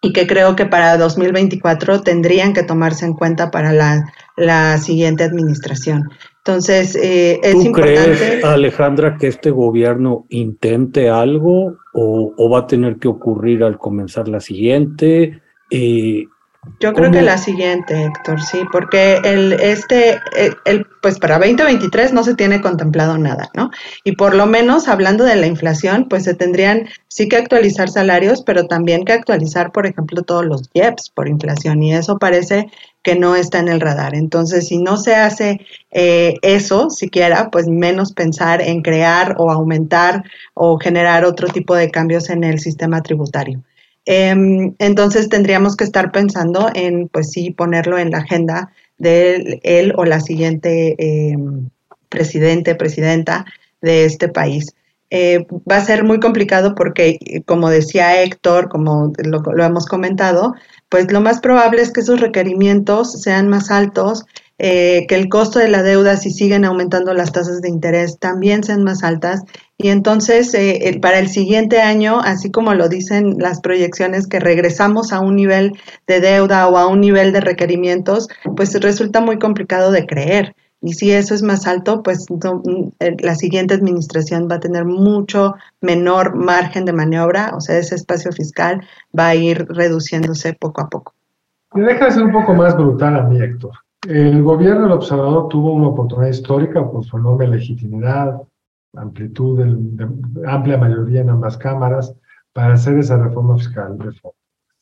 y 0.05 0.13
que 0.13 0.27
creo 0.27 0.55
que 0.55 0.67
para 0.67 0.97
2024 0.97 2.01
tendrían 2.01 2.53
que 2.53 2.61
tomarse 2.61 3.05
en 3.05 3.13
cuenta 3.13 3.49
para 3.49 3.73
la, 3.73 4.77
siguiente 4.77 5.23
administración. 5.23 6.09
Entonces, 6.37 6.95
eh, 6.95 7.39
es 7.41 7.53
¿Tú 7.53 7.71
crees, 7.71 8.43
Alejandra, 8.43 9.17
que 9.17 9.27
este 9.27 9.49
gobierno 9.49 10.27
intente 10.29 11.09
algo 11.09 11.77
o, 11.93 12.49
va 12.51 12.59
a 12.59 12.67
tener 12.67 12.97
que 12.97 13.07
ocurrir 13.07 13.63
al 13.63 13.79
comenzar 13.79 14.27
la 14.27 14.41
siguiente? 14.41 15.41
Yo 16.79 16.93
creo 16.93 17.09
que 17.11 17.21
la 17.21 17.37
siguiente, 17.37 18.03
Héctor, 18.03 18.41
sí, 18.41 18.59
porque 18.71 19.19
el, 19.23 19.53
este, 19.53 20.19
eh, 20.35 20.51
el, 20.65 20.85
pues 21.01 21.19
para 21.19 21.39
2023 21.39 22.11
no 22.11 22.23
se 22.23 22.35
tiene 22.35 22.61
contemplado 22.61 23.17
nada, 23.17 23.49
¿no? 23.53 23.71
Y 24.03 24.13
por 24.13 24.35
lo 24.35 24.45
menos 24.45 24.87
hablando 24.87 25.23
de 25.23 25.35
la 25.35 25.47
inflación, 25.47 26.07
pues 26.09 26.23
se 26.23 26.33
tendrían 26.33 26.87
sí 27.07 27.29
que 27.29 27.37
actualizar 27.37 27.89
salarios, 27.89 28.41
pero 28.41 28.67
también 28.67 29.05
que 29.05 29.13
actualizar, 29.13 29.71
por 29.71 29.85
ejemplo, 29.87 30.23
todos 30.23 30.45
los 30.45 30.69
IEPS 30.73 31.11
por 31.11 31.27
inflación, 31.27 31.81
y 31.81 31.93
eso 31.93 32.17
parece 32.19 32.67
que 33.03 33.15
no 33.15 33.35
está 33.35 33.59
en 33.59 33.69
el 33.69 33.79
radar. 33.79 34.15
Entonces, 34.15 34.67
si 34.67 34.77
no 34.77 34.97
se 34.97 35.15
hace 35.15 35.61
eh, 35.91 36.35
eso 36.41 36.89
siquiera, 36.89 37.51
pues 37.51 37.67
menos 37.67 38.11
pensar 38.13 38.61
en 38.61 38.81
crear 38.81 39.35
o 39.37 39.51
aumentar 39.51 40.23
o 40.55 40.77
generar 40.77 41.23
otro 41.23 41.47
tipo 41.47 41.75
de 41.75 41.91
cambios 41.91 42.29
en 42.29 42.43
el 42.43 42.59
sistema 42.59 43.01
tributario. 43.01 43.63
Em, 44.05 44.75
entonces 44.79 45.29
tendríamos 45.29 45.75
que 45.75 45.83
estar 45.83 46.11
pensando 46.11 46.69
en, 46.73 47.07
pues 47.09 47.31
sí, 47.31 47.51
ponerlo 47.51 47.97
en 47.97 48.11
la 48.11 48.19
agenda 48.19 48.71
de 48.97 49.59
él 49.63 49.93
o 49.97 50.05
la 50.05 50.19
siguiente 50.19 50.95
em, 50.97 51.69
presidente, 52.09 52.75
presidenta 52.75 53.45
de 53.81 54.05
este 54.05 54.29
país. 54.29 54.73
Eh, 55.11 55.45
va 55.69 55.77
a 55.77 55.85
ser 55.85 56.03
muy 56.03 56.19
complicado 56.19 56.75
porque, 56.75 57.19
como 57.45 57.69
decía 57.69 58.21
Héctor, 58.23 58.69
como 58.69 59.13
lo, 59.23 59.63
hemos 59.63 59.85
comentado, 59.85 60.55
pues 60.89 61.11
lo 61.11 61.21
más 61.21 61.39
probable 61.39 61.81
es 61.81 61.91
que 61.91 62.01
esos 62.01 62.19
requerimientos 62.19 63.21
sean 63.21 63.47
más 63.47 63.69
altos 63.69 64.25
eh, 64.57 65.05
que 65.07 65.15
el 65.15 65.29
costo 65.29 65.59
de 65.59 65.67
la 65.67 65.83
deuda, 65.83 66.17
si 66.17 66.31
siguen 66.31 66.65
aumentando 66.65 67.13
las 67.13 67.31
tasas 67.31 67.61
de 67.61 67.69
interés, 67.69 68.19
también 68.19 68.63
sean 68.63 68.83
más 68.83 69.03
altas. 69.03 69.43
Y 69.77 69.89
entonces, 69.89 70.53
eh, 70.53 70.97
para 71.01 71.19
el 71.19 71.27
siguiente 71.27 71.81
año, 71.81 72.19
así 72.21 72.49
como 72.49 72.73
lo 72.73 72.87
dicen 72.87 73.35
las 73.39 73.59
proyecciones, 73.59 74.27
que 74.27 74.39
regresamos 74.39 75.11
a 75.11 75.19
un 75.19 75.35
nivel 75.35 75.73
de 76.07 76.21
deuda 76.21 76.67
o 76.69 76.77
a 76.77 76.87
un 76.87 77.01
nivel 77.01 77.33
de 77.33 77.41
requerimientos, 77.41 78.29
pues 78.55 78.79
resulta 78.79 79.19
muy 79.19 79.37
complicado 79.37 79.91
de 79.91 80.05
creer. 80.05 80.55
Y 80.81 80.93
si 80.93 81.11
eso 81.11 81.33
es 81.33 81.41
más 81.41 81.67
alto, 81.67 82.03
pues 82.03 82.27
eh, 82.99 83.15
la 83.19 83.35
siguiente 83.35 83.73
administración 83.73 84.47
va 84.49 84.55
a 84.55 84.59
tener 84.59 84.85
mucho 84.85 85.55
menor 85.81 86.35
margen 86.35 86.85
de 86.85 86.93
maniobra, 86.93 87.53
o 87.55 87.59
sea, 87.59 87.77
ese 87.77 87.95
espacio 87.95 88.31
fiscal 88.31 88.81
va 89.17 89.29
a 89.29 89.35
ir 89.35 89.65
reduciéndose 89.67 90.53
poco 90.53 90.81
a 90.81 90.89
poco. 90.89 91.13
Me 91.73 91.83
deja 91.85 92.05
de 92.05 92.11
ser 92.11 92.23
un 92.23 92.31
poco 92.31 92.53
más 92.53 92.77
brutal 92.77 93.15
a 93.17 93.23
mí, 93.23 93.41
Héctor. 93.41 93.71
El 94.07 94.43
gobierno 94.43 94.83
del 94.83 94.91
observador 94.91 95.49
tuvo 95.49 95.73
una 95.73 95.87
oportunidad 95.87 96.29
histórica 96.29 96.87
por 96.87 97.03
su 97.03 97.17
enorme 97.17 97.47
legitimidad, 97.47 98.41
amplitud, 98.97 99.63
de, 99.63 100.07
amplia 100.47 100.77
mayoría 100.77 101.21
en 101.21 101.29
ambas 101.29 101.57
cámaras 101.57 102.15
para 102.53 102.73
hacer 102.73 102.97
esa 102.97 103.17
reforma 103.17 103.57
fiscal 103.57 103.97
de 103.97 104.11
fondo. 104.13 104.35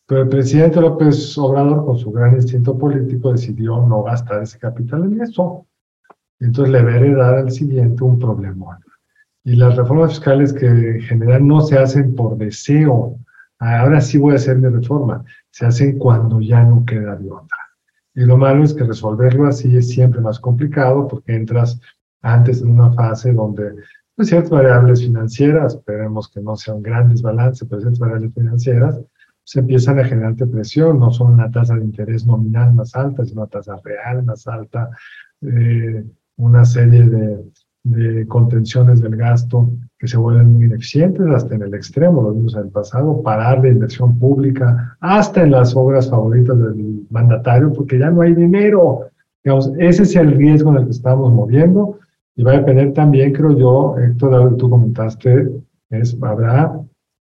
Pero 0.05 0.23
el 0.23 0.29
presidente 0.29 0.81
López 0.81 1.37
Obrador, 1.37 1.85
con 1.85 1.97
su 1.97 2.11
gran 2.11 2.35
instinto 2.35 2.77
político, 2.77 3.31
decidió 3.31 3.85
no 3.85 4.03
gastar 4.03 4.43
ese 4.43 4.59
capital 4.59 5.05
en 5.05 5.21
eso. 5.21 5.65
Entonces 6.39 6.73
le 6.73 6.83
veré 6.83 7.15
dar 7.15 7.35
al 7.35 7.51
siguiente 7.51 8.03
un 8.03 8.19
problema. 8.19 8.79
Y 9.45 9.55
las 9.55 9.75
reformas 9.75 10.11
fiscales 10.11 10.53
que 10.53 10.67
en 10.67 11.01
general 11.01 11.47
no 11.47 11.61
se 11.61 11.77
hacen 11.77 12.15
por 12.15 12.37
deseo, 12.37 13.17
ahora 13.59 14.01
sí 14.01 14.17
voy 14.17 14.33
a 14.33 14.35
hacer 14.35 14.57
mi 14.57 14.67
reforma, 14.67 15.23
se 15.51 15.65
hacen 15.65 15.97
cuando 15.97 16.41
ya 16.41 16.63
no 16.63 16.85
queda 16.85 17.15
de 17.15 17.31
otra. 17.31 17.57
Y 18.15 18.25
lo 18.25 18.37
malo 18.37 18.63
es 18.63 18.73
que 18.73 18.83
resolverlo 18.83 19.47
así 19.47 19.75
es 19.75 19.89
siempre 19.89 20.21
más 20.21 20.39
complicado 20.39 21.07
porque 21.07 21.35
entras 21.35 21.79
antes 22.21 22.61
en 22.61 22.71
una 22.71 22.91
fase 22.93 23.33
donde 23.33 23.75
pues, 24.15 24.29
ciertas 24.29 24.51
variables 24.51 25.01
financieras, 25.01 25.75
esperemos 25.75 26.29
que 26.29 26.41
no 26.41 26.55
sean 26.55 26.81
grandes 26.81 27.21
balances, 27.21 27.67
pero 27.67 27.81
ciertas 27.81 27.99
variables 27.99 28.33
financieras, 28.33 28.99
se 29.43 29.59
empiezan 29.59 29.99
a 29.99 30.05
generarte 30.05 30.45
presión, 30.45 30.99
no 30.99 31.11
son 31.11 31.33
una 31.33 31.51
tasa 31.51 31.75
de 31.75 31.83
interés 31.83 32.25
nominal 32.25 32.73
más 32.73 32.95
alta, 32.95 33.23
es 33.23 33.31
una 33.33 33.47
tasa 33.47 33.75
real 33.83 34.23
más 34.23 34.47
alta, 34.47 34.89
eh, 35.41 36.05
una 36.37 36.63
serie 36.63 37.03
de, 37.03 37.43
de 37.83 38.25
contenciones 38.27 39.01
del 39.01 39.17
gasto 39.17 39.69
que 39.99 40.07
se 40.07 40.17
vuelven 40.17 40.53
muy 40.53 40.65
ineficientes 40.65 41.25
hasta 41.27 41.55
en 41.55 41.63
el 41.63 41.73
extremo, 41.73 42.23
lo 42.23 42.33
vimos 42.33 42.55
en 42.55 42.63
el 42.63 42.69
pasado, 42.69 43.21
parar 43.21 43.61
de 43.61 43.69
inversión 43.69 44.17
pública, 44.17 44.97
hasta 45.01 45.43
en 45.43 45.51
las 45.51 45.75
obras 45.75 46.09
favoritas 46.09 46.57
del 46.57 47.05
mandatario, 47.09 47.73
porque 47.73 47.99
ya 47.99 48.09
no 48.09 48.21
hay 48.21 48.33
dinero. 48.33 49.07
Digamos, 49.43 49.71
ese 49.77 50.03
es 50.03 50.15
el 50.15 50.31
riesgo 50.31 50.71
en 50.71 50.77
el 50.77 50.85
que 50.85 50.91
estamos 50.91 51.31
moviendo 51.33 51.99
y 52.35 52.43
va 52.43 52.51
a 52.51 52.57
depender 52.57 52.93
también, 52.93 53.33
creo 53.33 53.57
yo, 53.57 53.95
Héctor, 53.97 54.57
tú 54.57 54.69
comentaste, 54.69 55.51
es, 55.89 56.17
habrá 56.21 56.79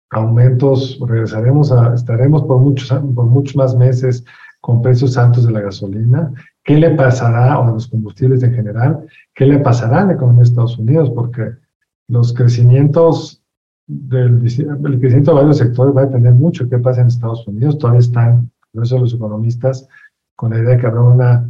aumentos, 0.10 1.00
regresaremos 1.06 1.72
a, 1.72 1.94
estaremos 1.94 2.44
por 2.44 2.60
muchos, 2.60 2.90
por 2.90 3.26
muchos 3.26 3.56
más 3.56 3.76
meses 3.76 4.24
con 4.62 4.82
precios 4.82 5.18
altos 5.18 5.46
de 5.46 5.52
la 5.52 5.62
gasolina, 5.62 6.32
¿qué 6.64 6.78
le 6.78 6.92
pasará, 6.92 7.60
o 7.60 7.68
de 7.68 7.74
los 7.74 7.88
combustibles 7.88 8.42
en 8.42 8.54
general, 8.54 9.06
qué 9.36 9.46
le 9.46 9.60
pasará 9.60 10.02
a 10.02 10.06
la 10.06 10.14
economía 10.14 10.42
de 10.42 10.50
Estados 10.50 10.78
Unidos? 10.80 11.12
Porque 11.14 11.52
los 12.08 12.34
crecimientos 12.34 13.44
del 13.88 14.42
el 14.44 15.00
crecimiento 15.00 15.32
de 15.32 15.38
varios 15.38 15.58
sectores 15.58 15.96
va 15.96 16.02
a 16.02 16.06
depender 16.08 16.34
mucho 16.34 16.64
de 16.64 16.72
qué 16.72 16.80
pasa 16.80 17.02
en 17.02 17.08
Estados 17.08 17.48
Unidos. 17.48 17.78
Todavía 17.78 18.00
están, 18.00 18.52
por 18.74 18.84
eso 18.84 18.98
los 18.98 19.14
economistas, 19.14 19.88
con 20.36 20.52
la 20.52 20.60
idea 20.60 20.72
de 20.72 20.78
que 20.80 20.88
habrá 20.88 21.02
una 21.02 21.50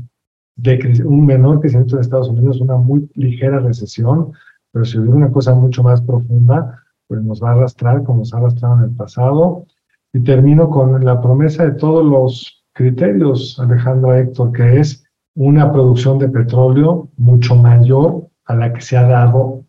un 0.58 1.26
menor 1.26 1.60
crecimiento 1.60 1.96
en 1.96 2.02
Estados 2.02 2.30
Unidos, 2.30 2.62
una 2.62 2.78
muy 2.78 3.10
ligera 3.15 3.60
recesión, 3.60 4.32
pero 4.72 4.86
si 4.86 4.98
hubiera 4.98 5.15
una 5.15 5.32
cosa 5.32 5.54
mucho 5.54 5.84
más 5.84 6.02
profunda, 6.02 6.84
pues 7.08 7.22
nos 7.22 7.41
va 7.41 7.50
a 7.50 7.54
arrastrar 7.54 8.04
como 8.04 8.20
nos 8.20 8.34
ha 8.34 8.38
arrastrado 8.38 8.78
en 8.78 8.84
el 8.86 8.96
pasado. 8.96 9.65
Y 10.13 10.22
termino 10.22 10.70
con 10.70 11.04
la 11.04 11.22
promesa 11.22 11.65
de 11.65 11.72
todos 11.72 12.06
los 12.06 12.63
criterios, 12.74 13.60
Alejandro 13.60 14.13
Héctor, 14.13 14.52
que 14.54 14.80
es 14.80 15.06
una 15.36 15.72
producción 15.72 16.18
de 16.20 16.30
petróleo 16.30 17.10
mucho 17.18 17.56
mayor 17.56 18.28
a 18.46 18.56
la 18.56 18.74
que 18.74 18.82
se 18.82 18.98
ha 18.98 19.04
dado 19.04 19.65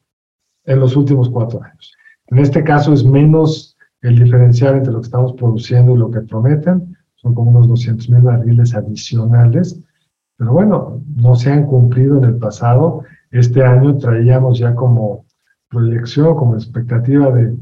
en 0.64 0.81
los 0.81 0.96
últimos 0.96 1.29
cuatro 1.29 1.62
años. 1.62 1.94
En 2.29 2.38
este 2.38 2.62
caso 2.62 2.92
es 2.92 3.05
menos 3.05 3.77
el 4.03 4.22
diferencial 4.22 4.77
entre 4.77 4.92
lo 4.92 5.01
que 5.01 5.07
estamos 5.07 5.33
produciendo 5.35 5.94
y 5.94 5.99
lo 5.99 6.11
que 6.11 6.20
prometen, 6.20 6.96
son 7.16 7.35
como 7.35 7.51
unos 7.51 7.68
200 7.68 8.09
mil 8.11 8.22
barriles 8.22 8.75
adicionales, 8.75 9.81
pero 10.37 10.53
bueno, 10.53 11.03
no 11.16 11.35
se 11.35 11.51
han 11.51 11.66
cumplido 11.66 12.18
en 12.18 12.25
el 12.25 12.37
pasado. 12.37 13.03
Este 13.31 13.62
año 13.64 13.96
traíamos 13.99 14.59
ya 14.59 14.75
como 14.75 15.25
proyección, 15.68 16.37
como 16.37 16.55
expectativa 16.55 17.31
de 17.33 17.55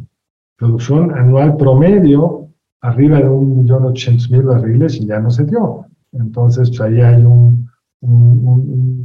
producción 0.57 1.15
anual 1.15 1.57
promedio 1.57 2.49
arriba 2.81 3.19
de 3.19 3.29
un 3.29 3.59
millón 3.59 3.87
ochocientos 3.87 4.31
mil 4.31 4.43
barriles 4.43 4.97
y 4.97 5.07
ya 5.07 5.19
no 5.21 5.31
se 5.31 5.45
dio. 5.45 5.87
Entonces, 6.13 6.69
pues, 6.69 6.81
ahí 6.81 7.01
hay 7.01 7.25
un, 7.25 7.69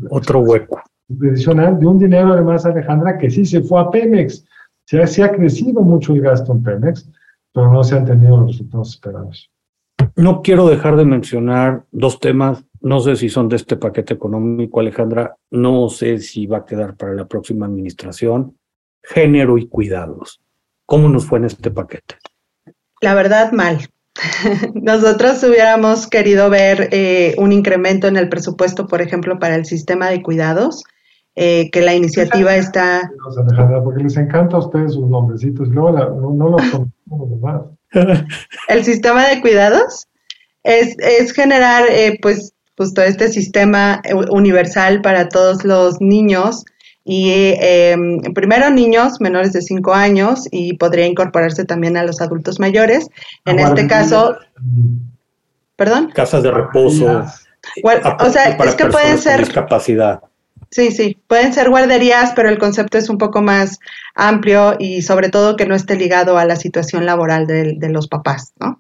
otro 0.10 0.42
hueco 0.42 0.82
adicional 1.10 1.80
de 1.80 1.88
un 1.88 1.98
dinero 1.98 2.34
además, 2.34 2.66
Alejandra, 2.66 3.18
que 3.18 3.30
sí 3.30 3.46
se 3.46 3.62
fue 3.62 3.82
a 3.82 3.90
Pemex. 3.90 4.46
Se, 4.86 5.06
se 5.08 5.24
ha 5.24 5.32
crecido 5.32 5.82
mucho 5.82 6.14
el 6.14 6.22
gasto 6.22 6.52
en 6.52 6.64
Pemex, 6.64 7.10
pero 7.54 7.72
no 7.72 7.84
se 7.84 7.96
han 7.96 8.06
tenido 8.06 8.38
los 8.38 8.52
resultados 8.52 8.90
esperados. 8.90 9.50
No 10.16 10.42
quiero 10.42 10.68
dejar 10.68 10.98
de 10.98 11.06
mencionar 11.06 11.86
dos 11.92 12.20
temas. 12.20 12.64
No 12.82 13.00
sé 13.00 13.16
si 13.16 13.30
son 13.30 13.50
de 13.50 13.58
este 13.58 13.76
paquete 13.76 14.14
económico, 14.14 14.80
Alejandra. 14.80 15.36
No 15.52 15.90
sé 15.90 16.20
si 16.20 16.46
va 16.48 16.60
a 16.60 16.66
quedar 16.66 16.96
para 16.96 17.14
la 17.14 17.28
próxima 17.28 17.66
administración. 17.66 18.58
Género 19.04 19.58
y 19.58 19.68
cuidados. 19.68 20.42
¿Cómo 20.86 21.10
nos 21.10 21.26
fue 21.26 21.40
en 21.40 21.46
este 21.46 21.72
paquete? 21.72 22.16
La 23.02 23.14
verdad, 23.14 23.52
mal. 23.52 23.90
Nosotros 24.74 25.44
hubiéramos 25.44 26.08
querido 26.08 26.50
ver 26.50 26.90
eh, 26.92 27.36
un 27.38 27.52
incremento 27.52 28.08
en 28.08 28.18
el 28.18 28.30
presupuesto, 28.30 28.88
por 28.88 29.02
ejemplo, 29.02 29.40
para 29.40 29.56
el 29.56 29.66
sistema 29.66 30.10
de 30.10 30.22
cuidados, 30.22 30.84
eh, 31.36 31.70
que 31.72 31.82
la 31.82 31.96
iniciativa 31.96 32.56
está... 32.56 33.10
porque 33.84 34.04
les 34.04 34.18
encanta 34.18 34.58
a 34.58 34.60
ustedes 34.60 34.94
sus 34.94 35.08
nombrecitos, 35.08 35.70
no, 35.70 35.92
no, 35.92 36.50
los 36.50 36.62
conocemos 36.70 37.78
El 38.68 38.84
sistema 38.84 39.28
de 39.28 39.42
cuidados 39.42 40.08
es, 40.64 40.96
es 41.00 41.32
generar, 41.32 41.86
eh, 41.90 42.20
pues, 42.22 42.54
justo 42.80 43.02
este 43.02 43.28
sistema 43.28 44.02
universal 44.30 45.02
para 45.02 45.28
todos 45.28 45.66
los 45.66 46.00
niños 46.00 46.64
y 47.04 47.54
em, 47.60 48.22
primero 48.34 48.70
niños 48.70 49.20
menores 49.20 49.52
de 49.52 49.62
5 49.62 49.94
años 49.94 50.48
y 50.50 50.78
podría 50.78 51.06
incorporarse 51.06 51.66
también 51.66 51.98
a 51.98 52.04
los 52.04 52.22
adultos 52.22 52.58
mayores. 52.58 53.10
En 53.44 53.60
este 53.60 53.86
caso, 53.86 54.38
perdón. 55.76 56.12
Casas 56.16 56.42
de 56.42 56.52
reposo. 56.52 57.26
o 57.84 58.30
sea, 58.30 58.46
es 58.46 58.76
que 58.76 58.86
pueden 58.86 59.18
ser 59.18 59.40
discapacidad. 59.40 60.22
Sí, 60.72 60.92
sí, 60.92 61.18
pueden 61.28 61.52
ser 61.52 61.70
guarderías, 61.70 62.32
pero 62.34 62.48
el 62.48 62.60
concepto 62.60 62.98
es 62.98 63.10
un 63.10 63.18
poco 63.18 63.42
más 63.42 63.80
amplio 64.16 64.78
y 64.80 65.02
sobre 65.02 65.28
todo 65.28 65.58
que 65.58 65.66
no 65.66 65.76
esté 65.76 65.98
ligado 65.98 66.38
a 66.38 66.46
la 66.46 66.56
situación 66.56 67.06
laboral 67.06 67.46
de, 67.46 67.74
de 67.76 67.90
los 67.90 68.08
papás, 68.08 68.54
¿no? 68.58 68.80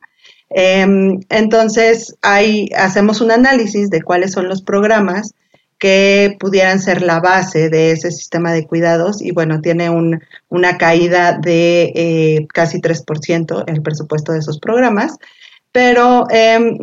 Em, 0.49 1.19
entonces, 1.29 2.15
ahí 2.21 2.69
hacemos 2.75 3.21
un 3.21 3.31
análisis 3.31 3.89
de 3.89 4.01
cuáles 4.01 4.31
son 4.31 4.47
los 4.47 4.61
programas 4.61 5.33
que 5.79 6.35
pudieran 6.39 6.79
ser 6.79 7.01
la 7.01 7.19
base 7.21 7.69
de 7.69 7.91
ese 7.91 8.11
sistema 8.11 8.51
de 8.51 8.67
cuidados 8.67 9.21
y 9.21 9.31
bueno, 9.31 9.61
tiene 9.61 9.89
un, 9.89 10.21
una 10.49 10.77
caída 10.77 11.37
de 11.41 11.93
eh, 11.95 12.47
casi 12.53 12.81
3% 12.81 13.63
el 13.65 13.81
presupuesto 13.81 14.33
de 14.33 14.39
esos 14.39 14.59
programas, 14.59 15.17
pero 15.71 16.27
em, 16.31 16.77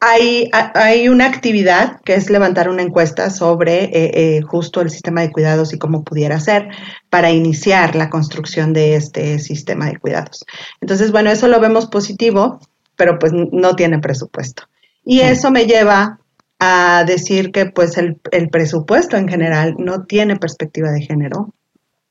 hay, 0.00 0.50
hay, 0.52 1.08
una 1.08 1.26
actividad 1.26 2.00
que 2.00 2.14
es 2.14 2.30
levantar 2.30 2.68
una 2.68 2.82
encuesta 2.82 3.30
sobre 3.30 3.84
eh, 3.84 3.90
eh, 4.14 4.40
justo 4.40 4.80
el 4.80 4.90
sistema 4.90 5.20
de 5.20 5.30
cuidados 5.30 5.72
y 5.72 5.78
cómo 5.78 6.02
pudiera 6.02 6.40
ser 6.40 6.70
para 7.10 7.30
iniciar 7.30 7.94
la 7.94 8.10
construcción 8.10 8.72
de 8.72 8.96
este 8.96 9.38
sistema 9.38 9.86
de 9.86 9.98
cuidados. 9.98 10.44
Entonces, 10.80 11.12
bueno, 11.12 11.30
eso 11.30 11.46
lo 11.46 11.60
vemos 11.60 11.86
positivo, 11.86 12.58
pero 13.02 13.18
pues 13.18 13.32
no 13.32 13.74
tiene 13.74 13.98
presupuesto. 13.98 14.62
Y 15.04 15.22
eso 15.22 15.50
me 15.50 15.66
lleva 15.66 16.20
a 16.60 17.02
decir 17.04 17.50
que 17.50 17.66
pues 17.66 17.98
el, 17.98 18.20
presupuesto 18.48 19.16
en 19.16 19.26
general 19.26 19.74
no 19.76 20.04
tiene 20.04 20.36
perspectiva 20.36 20.92
de 20.92 21.00
género. 21.02 21.52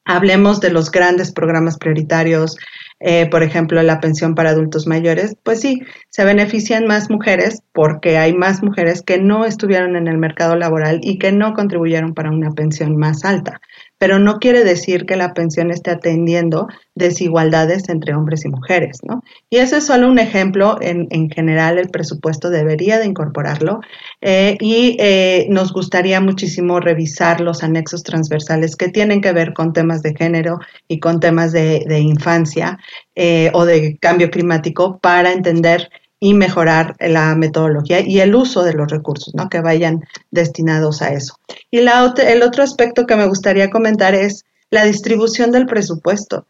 Hablemos 0.04 0.60
de 0.60 0.70
los 0.70 0.92
grandes 0.92 1.32
programas 1.32 1.78
prioritarios, 1.78 2.58
eh, 3.00 3.30
por 3.30 3.42
ejemplo, 3.42 3.82
la 3.82 4.02
pensión 4.02 4.36
para 4.36 4.50
adultos 4.50 4.86
mayores, 4.86 5.38
pues 5.44 5.62
sí, 5.62 5.82
se 6.10 6.26
benefician 6.26 6.86
más 6.86 7.10
mujeres 7.10 7.62
porque 7.72 8.18
hay 8.18 8.34
más 8.34 8.62
mujeres 8.62 9.02
que 9.02 9.18
no 9.18 9.46
estuvieron 9.46 9.96
en 9.96 10.10
el 10.10 10.18
mercado 10.18 10.58
laboral 10.58 11.00
y 11.02 11.20
que 11.20 11.32
no 11.32 11.54
contribuyeron 11.54 12.14
para 12.14 12.32
una 12.32 12.52
pensión 12.52 12.98
más 12.98 13.24
alta. 13.24 13.62
Pero 14.02 14.18
no 14.18 14.40
quiere 14.40 14.64
decir 14.64 15.06
que 15.06 15.16
la 15.16 15.36
pensión 15.36 15.70
esté 15.70 15.92
atendiendo 15.92 16.68
desigualdades 16.96 17.88
entre 17.88 18.16
hombres 18.16 18.44
y 18.46 18.50
mujeres, 18.50 18.98
¿no? 19.08 19.22
Y 19.48 19.58
ese 19.58 19.78
es 19.78 19.86
solo 19.86 20.10
un 20.10 20.18
ejemplo, 20.18 20.80
en, 20.82 21.30
general 21.30 21.78
el 21.78 21.90
presupuesto 21.90 22.50
debería 22.50 22.98
de 22.98 23.06
incorporarlo 23.06 23.80
eh, 24.22 24.58
y 24.60 24.98
eh, 25.00 25.46
nos 25.52 25.72
gustaría 25.72 26.20
muchísimo 26.20 26.80
revisar 26.80 27.42
los 27.42 27.62
anexos 27.62 28.02
transversales 28.02 28.76
que 28.76 28.90
tienen 28.90 29.22
que 29.22 29.34
ver 29.34 29.54
con 29.54 29.72
temas 29.72 30.02
de 30.02 30.16
género 30.16 30.58
y 30.88 31.00
con 31.00 31.20
temas 31.20 31.52
de, 31.52 31.86
infancia 32.00 32.80
eh, 33.14 33.52
o 33.54 33.66
de 33.66 34.00
cambio 34.00 34.32
climático 34.32 34.98
para 34.98 35.32
entender 35.32 35.92
y 36.24 36.36
mejorar 36.36 36.96
la 37.00 37.36
metodología 37.36 38.00
y 38.00 38.20
el 38.20 38.36
uso 38.36 38.64
de 38.64 38.74
los 38.74 38.92
recursos, 38.92 39.34
¿no? 39.34 39.50
Que 39.50 39.60
vayan 39.60 40.06
destinados 40.30 41.02
a 41.02 41.12
eso. 41.12 41.40
Y 41.72 41.80
el 41.80 42.44
otro 42.44 42.64
aspecto 42.64 43.08
que 43.08 43.16
me 43.16 43.26
gustaría 43.26 43.72
comentar 43.72 44.14
es 44.14 44.46
la 44.70 44.86
distribución 44.86 45.52
del 45.52 45.66
presupuesto. 45.66 46.46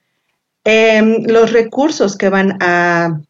Em, 0.65 1.23
los 1.23 1.53
recursos 1.53 2.17
que 2.17 2.27
van 2.27 2.57
a 2.61 3.21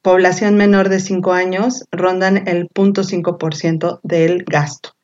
población 0.00 0.56
menor 0.56 0.88
de 0.88 1.00
5 1.00 1.34
años 1.34 1.84
rondan 1.92 2.48
el 2.48 2.66
0.5% 2.70 4.00
del 4.02 4.42
gasto, 4.44 4.94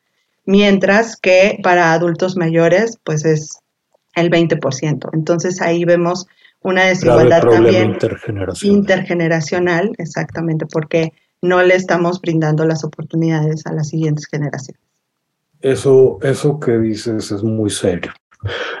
mientras 0.45 1.15
que 1.15 1.59
para 1.61 1.93
adultos 1.93 2.37
mayores, 2.37 2.97
pues 3.03 3.23
es 3.23 3.59
el 4.15 4.31
20%. 4.31 5.09
Entonces 5.13 5.61
ahí 5.61 5.85
vemos 5.85 6.25
una 6.63 6.85
desigualdad 6.85 7.41
también 7.41 7.91
intergeneracional. 7.91 8.77
intergeneracional, 8.77 9.91
exactamente, 9.97 10.65
porque 10.65 11.13
no 11.41 11.61
le 11.63 11.75
estamos 11.75 12.21
brindando 12.21 12.65
las 12.65 12.83
oportunidades 12.83 13.65
a 13.65 13.73
las 13.73 13.89
siguientes 13.89 14.27
generaciones. 14.27 14.81
Eso, 15.59 16.19
eso 16.21 16.59
que 16.59 16.77
dices 16.77 17.31
es 17.31 17.43
muy 17.43 17.69
serio. 17.69 18.11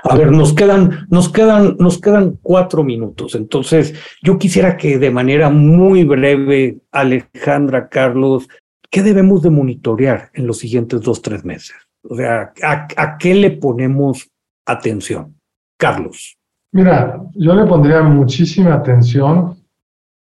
A 0.03 0.15
ver, 0.15 0.31
nos 0.31 0.53
quedan, 0.53 1.05
nos 1.09 1.29
quedan, 1.29 1.75
nos 1.77 1.99
quedan 1.99 2.39
cuatro 2.41 2.83
minutos. 2.83 3.35
Entonces, 3.35 3.93
yo 4.23 4.39
quisiera 4.39 4.75
que 4.75 4.97
de 4.97 5.11
manera 5.11 5.49
muy 5.51 6.03
breve, 6.03 6.79
Alejandra, 6.91 7.87
Carlos, 7.87 8.47
¿qué 8.89 9.03
debemos 9.03 9.43
de 9.43 9.51
monitorear 9.51 10.31
en 10.33 10.47
los 10.47 10.57
siguientes 10.57 11.01
dos, 11.01 11.21
tres 11.21 11.45
meses? 11.45 11.75
O 12.03 12.15
sea, 12.15 12.53
a 12.63 13.17
qué 13.19 13.35
le 13.35 13.51
ponemos 13.51 14.31
atención? 14.65 15.35
Carlos. 15.77 16.37
Mira, 16.73 17.21
yo 17.33 17.53
le 17.53 17.65
pondría 17.65 18.01
muchísima 18.01 18.75
atención 18.75 19.57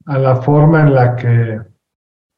a 0.07 0.19
la 0.19 0.37
forma 0.37 0.83
en 0.83 0.95
la 0.95 1.15
que 1.15 1.61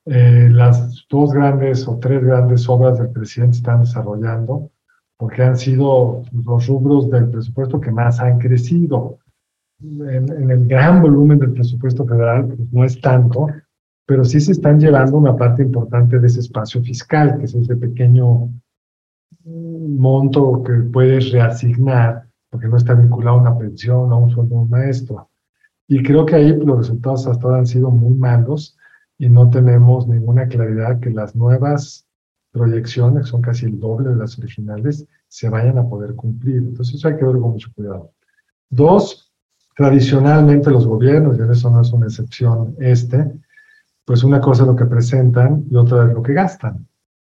eh, 0.05 0.49
las 0.53 1.07
dos 1.09 1.33
grandes 1.33 1.89
o 1.89 1.99
tres 1.99 2.23
grandes 2.23 2.69
obras 2.69 2.99
del 2.99 3.11
presidente 3.11 3.57
están 3.57 3.81
desarrollando, 3.81 4.71
porque 5.17 5.43
han 5.43 5.57
sido 5.57 6.23
los 6.31 6.67
rubros 6.67 7.11
del 7.11 7.31
presupuesto 7.31 7.81
que 7.81 7.91
más 7.91 8.21
han 8.21 8.39
crecido. 8.39 9.19
En, 9.83 10.51
el 10.51 10.67
gran 10.69 11.01
volumen 11.01 11.39
del 11.39 11.53
presupuesto 11.55 12.05
federal, 12.05 12.47
pues 12.49 12.73
no 12.73 12.85
es 12.85 13.01
tanto, 13.01 13.49
pero 14.07 14.25
sí 14.25 14.41
se 14.41 14.53
están 14.53 14.79
llevando 14.79 15.17
una 15.17 15.37
parte 15.37 15.63
importante 15.63 16.19
de 16.19 16.27
ese 16.27 16.41
espacio 16.41 16.83
fiscal, 16.83 17.39
que 17.39 17.47
es 17.47 17.55
ese 17.55 17.77
pequeño 17.77 18.51
monto 19.45 20.63
que 20.63 20.73
puedes 20.75 21.33
reasignar 21.33 22.26
porque 22.57 22.69
no 22.69 22.79
está 22.79 22.95
vinculado 22.95 23.37
a 23.37 23.41
una 23.43 23.59
pensión, 23.59 24.11
a 24.11 24.17
un 24.17 24.31
sueldo 24.31 24.55
de 24.55 24.63
un 24.63 24.71
maestro. 24.71 25.29
Y 25.87 26.03
creo 26.03 26.25
que 26.25 26.37
ahí 26.37 26.57
los 26.57 26.79
resultados 26.79 27.27
hasta 27.27 27.47
ahora 27.47 27.59
han 27.59 27.67
sido 27.67 27.91
muy 27.91 28.15
malos 28.15 28.79
y 29.19 29.29
no 29.29 29.51
tenemos 29.51 30.09
ninguna 30.09 30.49
claridad 30.49 30.99
que 30.99 31.11
las 31.11 31.37
nuevas 31.37 32.07
proyecciones, 32.53 33.25
que 33.25 33.31
son 33.31 33.43
casi 33.43 33.67
el 33.67 33.79
doble 33.79 34.09
de 34.09 34.17
las 34.17 34.39
originales, 34.39 35.07
se 35.29 35.51
vayan 35.51 35.77
a 35.77 35.87
poder 35.87 36.15
cumplir. 36.15 36.57
Entonces 36.57 36.95
eso 36.95 37.09
hay 37.09 37.19
que 37.19 37.27
ver 37.27 37.35
con 37.35 37.51
mucho 37.51 37.69
cuidado. 37.75 38.13
Dos, 38.71 39.31
tradicionalmente 39.77 40.71
los 40.71 40.87
gobiernos, 40.87 41.37
y 41.37 41.43
en 41.43 41.51
eso 41.51 41.69
no 41.69 41.83
es 41.83 41.93
una 41.93 42.07
excepción 42.07 42.75
este, 42.79 43.39
pues 44.07 44.25
una 44.25 44.41
cosa 44.41 44.63
es 44.63 44.69
lo 44.69 44.77
que 44.77 44.87
presentan 44.87 45.67
y 45.71 45.77
otra 45.77 46.09
es 46.09 46.15
lo 46.15 46.23
que 46.23 46.33
gastan. 46.33 46.89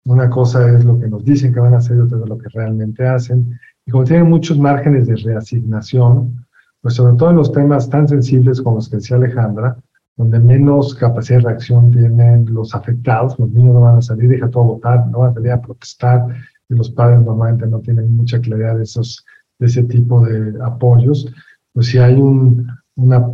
Una 0.04 0.28
cosa 0.28 0.68
es 0.68 0.84
lo 0.84 0.98
que 0.98 1.06
nos 1.06 1.24
dicen 1.24 1.54
que 1.54 1.60
van 1.60 1.74
a 1.74 1.78
hacer 1.78 1.96
y 1.96 2.00
otra 2.00 2.18
es 2.18 2.28
lo 2.28 2.38
que 2.38 2.48
realmente 2.48 3.06
hacen. 3.06 3.56
Y 3.86 3.90
como 3.90 4.04
tienen 4.04 4.30
muchos 4.30 4.58
márgenes 4.58 5.06
de 5.06 5.16
reasignación, 5.16 6.46
pues 6.80 6.94
sobre 6.94 7.16
todo 7.16 7.30
en 7.30 7.36
los 7.36 7.52
temas 7.52 7.88
tan 7.88 8.08
sensibles 8.08 8.60
como 8.60 8.76
los 8.76 8.88
que 8.88 8.96
decía 8.96 9.16
Alejandra, 9.16 9.76
donde 10.16 10.38
menos 10.38 10.94
capacidad 10.94 11.38
de 11.38 11.44
reacción 11.44 11.90
tienen 11.90 12.52
los 12.52 12.74
afectados, 12.74 13.38
los 13.38 13.50
niños 13.50 13.74
no 13.74 13.80
van 13.80 13.98
a 13.98 14.02
salir, 14.02 14.28
deja 14.28 14.50
todo 14.50 14.64
votar, 14.64 15.06
no 15.08 15.20
van 15.20 15.30
a 15.30 15.34
salir 15.34 15.52
a 15.52 15.60
protestar, 15.60 16.26
y 16.68 16.74
los 16.74 16.90
padres 16.90 17.20
normalmente 17.20 17.66
no 17.66 17.80
tienen 17.80 18.14
mucha 18.14 18.40
claridad 18.40 18.76
de, 18.76 18.82
esos, 18.82 19.24
de 19.58 19.66
ese 19.66 19.84
tipo 19.84 20.24
de 20.24 20.62
apoyos, 20.62 21.32
pues 21.72 21.86
si 21.86 21.98
hay 21.98 22.14
un, 22.14 22.66
una 22.96 23.26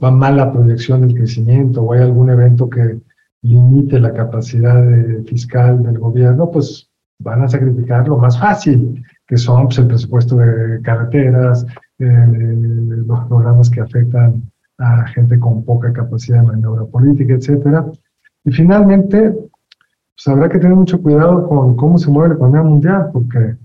mala 0.00 0.52
proyección 0.52 1.02
del 1.02 1.14
crecimiento 1.14 1.82
o 1.82 1.92
hay 1.92 2.00
algún 2.00 2.30
evento 2.30 2.68
que 2.68 2.98
limite 3.42 4.00
la 4.00 4.12
capacidad 4.12 4.84
fiscal 5.26 5.82
del 5.82 5.98
gobierno, 5.98 6.50
pues 6.50 6.90
van 7.20 7.42
a 7.42 7.48
sacrificar 7.48 8.06
lo 8.08 8.18
más 8.18 8.38
fácil, 8.38 9.02
que 9.28 9.36
son 9.36 9.66
pues, 9.66 9.78
el 9.78 9.86
presupuesto 9.86 10.36
de 10.36 10.80
carreteras, 10.82 11.66
eh, 11.98 12.26
los 13.06 13.24
programas 13.26 13.68
que 13.68 13.82
afectan 13.82 14.42
a 14.78 15.06
gente 15.08 15.38
con 15.38 15.64
poca 15.64 15.92
capacidad 15.92 16.40
de 16.40 16.46
maniobra 16.46 16.84
política, 16.86 17.34
etcétera. 17.34 17.84
Y 18.44 18.52
finalmente, 18.52 19.32
pues 19.32 20.28
habrá 20.28 20.48
que 20.48 20.58
tener 20.58 20.74
mucho 20.74 21.00
cuidado 21.02 21.46
con 21.46 21.76
cómo 21.76 21.98
se 21.98 22.10
mueve 22.10 22.30
la 22.30 22.34
economía 22.36 22.62
mundial, 22.62 23.10
porque 23.12 23.56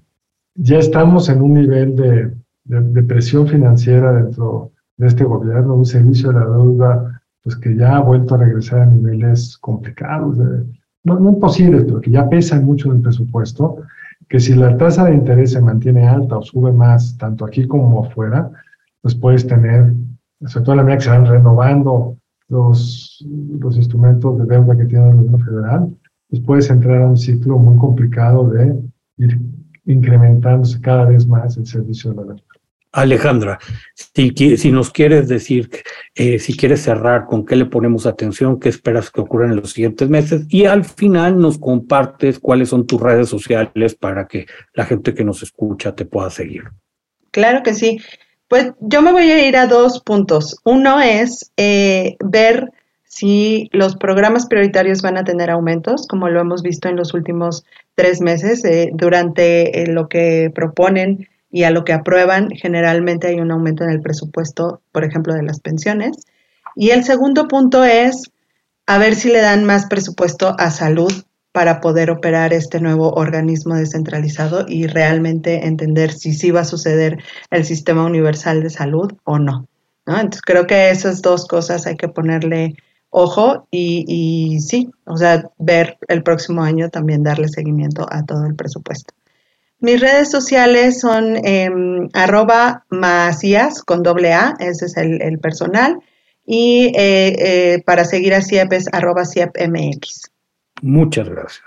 ya 0.56 0.80
estamos 0.80 1.30
en 1.30 1.42
un 1.42 1.54
nivel 1.54 1.96
de, 1.96 2.34
de, 2.66 3.04
presión 3.04 3.48
financiera 3.48 4.12
dentro 4.12 4.72
de 4.98 5.08
este 5.08 5.24
gobierno, 5.24 5.76
un 5.76 5.86
servicio 5.86 6.30
de 6.30 6.40
la 6.40 6.46
deuda, 6.46 7.22
pues 7.42 7.56
que 7.56 7.76
ya 7.76 7.96
ha 7.96 8.00
vuelto 8.02 8.36
a 8.36 8.40
regresar 8.40 8.82
a 8.82 8.86
niveles 8.86 9.58
complicados, 9.60 10.38
no, 11.04 11.20
no 11.20 11.30
imposibles, 11.30 11.86
pero 11.86 12.02
que 12.02 12.12
ya 12.12 12.28
pesan 12.28 12.66
mucho 12.66 12.90
en 12.90 12.98
el 12.98 13.02
presupuesto 13.02 13.78
que 14.34 14.40
si 14.40 14.56
la 14.56 14.76
tasa 14.78 15.06
de 15.06 15.14
interés 15.14 15.52
se 15.52 15.62
mantiene 15.62 16.08
alta 16.08 16.40
o 16.40 16.42
sube 16.42 16.72
más, 16.72 17.16
tanto 17.20 17.46
aquí 17.46 17.68
como 17.68 18.04
afuera, 18.04 18.50
pues 19.02 19.14
puedes 19.14 19.46
tener, 19.46 19.94
sobre 20.48 20.66
todo 20.66 20.72
en 20.72 20.78
la 20.78 20.84
medida 20.84 20.98
que 20.98 21.04
se 21.04 21.10
van 21.12 21.28
renovando 21.28 22.18
los, 22.48 23.24
los 23.60 23.78
instrumentos 23.78 24.40
de 24.40 24.46
deuda 24.46 24.76
que 24.76 24.86
tiene 24.86 25.08
el 25.08 25.18
gobierno 25.18 25.38
federal, 25.38 25.98
pues 26.32 26.42
puedes 26.42 26.68
entrar 26.72 27.04
a 27.04 27.10
un 27.10 27.16
ciclo 27.16 27.60
muy 27.60 27.78
complicado 27.78 28.50
de 28.50 28.76
ir 29.18 29.40
incrementándose 29.86 30.82
cada 30.82 31.06
vez 31.06 31.28
más 31.28 31.56
el 31.58 31.68
servicio 31.68 32.10
de 32.10 32.16
la 32.16 32.24
deuda. 32.24 32.53
Alejandra, 32.94 33.58
si, 33.96 34.32
si 34.56 34.72
nos 34.72 34.92
quieres 34.92 35.28
decir, 35.28 35.70
eh, 36.14 36.38
si 36.38 36.56
quieres 36.56 36.84
cerrar, 36.84 37.26
con 37.26 37.44
qué 37.44 37.56
le 37.56 37.66
ponemos 37.66 38.06
atención, 38.06 38.60
qué 38.60 38.70
esperas 38.70 39.10
que 39.10 39.20
ocurra 39.20 39.48
en 39.48 39.56
los 39.56 39.72
siguientes 39.72 40.08
meses 40.10 40.46
y 40.48 40.66
al 40.66 40.86
final 40.86 41.40
nos 41.40 41.58
compartes 41.58 42.38
cuáles 42.40 42.70
son 42.70 42.86
tus 42.86 43.02
redes 43.02 43.30
sociales 43.30 43.96
para 43.96 44.28
que 44.28 44.46
la 44.76 44.86
gente 44.86 45.16
que 45.16 45.24
nos 45.24 45.42
escucha 45.42 45.96
te 45.96 46.06
pueda 46.06 46.30
seguir. 46.30 46.66
Claro 47.32 47.64
que 47.64 47.74
sí. 47.74 48.00
Pues 48.48 48.74
yo 48.80 49.02
me 49.02 49.12
voy 49.12 49.32
a 49.32 49.48
ir 49.48 49.58
a 49.58 49.66
dos 49.66 50.00
puntos. 50.02 50.60
Uno 50.64 51.02
es 51.02 51.52
eh, 51.58 52.16
ver 52.24 52.70
si 53.06 53.70
los 53.72 53.96
programas 53.96 54.46
prioritarios 54.46 55.02
van 55.02 55.18
a 55.18 55.24
tener 55.24 55.50
aumentos, 55.50 56.08
como 56.08 56.30
lo 56.30 56.40
hemos 56.40 56.62
visto 56.62 56.90
en 56.90 56.96
los 56.96 57.16
últimos 57.16 57.66
tres 57.96 58.22
meses, 58.22 58.64
eh, 58.66 58.92
durante 58.94 59.86
lo 59.88 60.08
que 60.08 60.52
proponen 60.54 61.28
y 61.54 61.66
a 61.66 61.70
lo 61.70 61.86
que 61.86 61.94
aprueban, 61.94 62.50
generalmente 62.50 63.28
hay 63.28 63.40
un 63.40 63.52
aumento 63.52 63.84
en 63.84 63.92
el 63.92 64.02
presupuesto, 64.02 64.82
por 64.92 65.04
ejemplo, 65.04 65.36
de 65.36 65.44
las 65.44 65.60
pensiones. 65.60 66.26
Y 66.76 66.90
el 66.90 67.04
segundo 67.04 67.48
punto 67.48 67.84
es 67.84 68.32
a 68.88 68.98
ver 68.98 69.14
si 69.14 69.30
le 69.30 69.40
dan 69.40 69.64
más 69.64 69.86
presupuesto 69.86 70.56
a 70.58 70.72
salud 70.72 71.14
para 71.52 71.80
poder 71.80 72.10
operar 72.10 72.54
este 72.54 72.82
nuevo 72.82 73.12
organismo 73.12 73.76
descentralizado 73.76 74.66
y 74.68 74.88
realmente 74.88 75.68
entender 75.68 76.12
si 76.12 76.34
sí 76.34 76.50
va 76.50 76.62
a 76.62 76.66
suceder 76.66 77.20
el 77.52 77.66
sistema 77.66 78.04
universal 78.04 78.64
de 78.64 78.72
salud 78.72 79.14
o 79.24 79.38
no. 79.38 79.68
Entonces 80.08 80.42
creo 80.42 80.66
que 80.66 80.90
esas 80.90 81.22
dos 81.22 81.46
cosas 81.46 81.86
hay 81.86 81.98
que 81.98 82.08
ponerle 82.08 82.74
ojo 83.12 83.68
y, 83.70 84.06
y 84.08 84.60
sí, 84.60 84.90
o 85.06 85.18
sea, 85.18 85.52
ver 85.60 86.00
el 86.08 86.24
próximo 86.24 86.64
año 86.64 86.90
también 86.90 87.22
darle 87.22 87.48
seguimiento 87.48 88.08
a 88.10 88.26
todo 88.26 88.44
el 88.48 88.56
presupuesto. 88.56 89.14
Mis 89.84 90.00
redes 90.00 90.32
sociales 90.32 91.02
son 91.02 91.46
em, 91.46 92.08
arroba 92.14 92.86
macías 92.90 93.84
con 93.84 94.02
doble 94.02 94.32
A, 94.32 94.56
ese 94.60 94.86
es 94.86 94.96
el, 94.96 95.40
personal. 95.40 96.00
Y 96.46 96.94
eh, 96.96 97.36
eh, 97.38 97.84
para 97.86 98.06
seguir 98.06 98.34
a 98.34 98.42
CIEP 98.42 98.72
es 98.72 98.88
arroba 98.94 99.26
CIEPMX. 99.26 100.32
Muchas 100.82 101.28
gracias. 101.28 101.66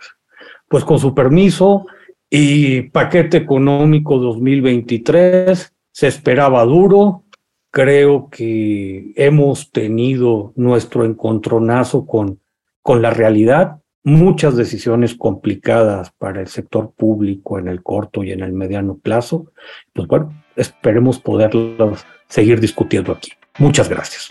Pues 0.67 0.83
con 0.87 0.99
su 0.99 1.15
permiso 1.15 1.85
y 2.31 2.89
paquete 2.89 3.37
económico 3.37 4.17
2023 4.17 5.75
se 5.93 6.07
esperaba 6.07 6.65
duro. 6.65 7.25
Creo 7.71 8.31
que 8.31 9.13
hemos 9.17 9.71
tenido 9.73 10.55
nuestro 10.57 11.05
encontronazo 11.05 12.07
con, 12.07 12.41
con 12.81 13.03
la 13.03 13.11
realidad 13.11 13.83
muchas 14.07 14.57
decisiones 14.57 15.17
complicadas 15.17 16.13
para 16.13 16.41
el 16.41 16.47
sector 16.47 16.93
público 16.97 17.59
en 17.59 17.67
el 17.67 17.83
corto 17.83 18.23
y 18.23 18.31
en 18.31 18.41
el 18.41 18.53
mediano 18.53 18.97
plazo. 18.97 19.47
Pues 19.93 20.07
bueno, 20.07 20.33
esperemos 20.55 21.19
poderlos 21.19 22.07
seguir 22.29 22.61
discutiendo 22.61 23.11
aquí. 23.11 23.33
Muchas 23.59 23.89
gracias. 23.89 24.31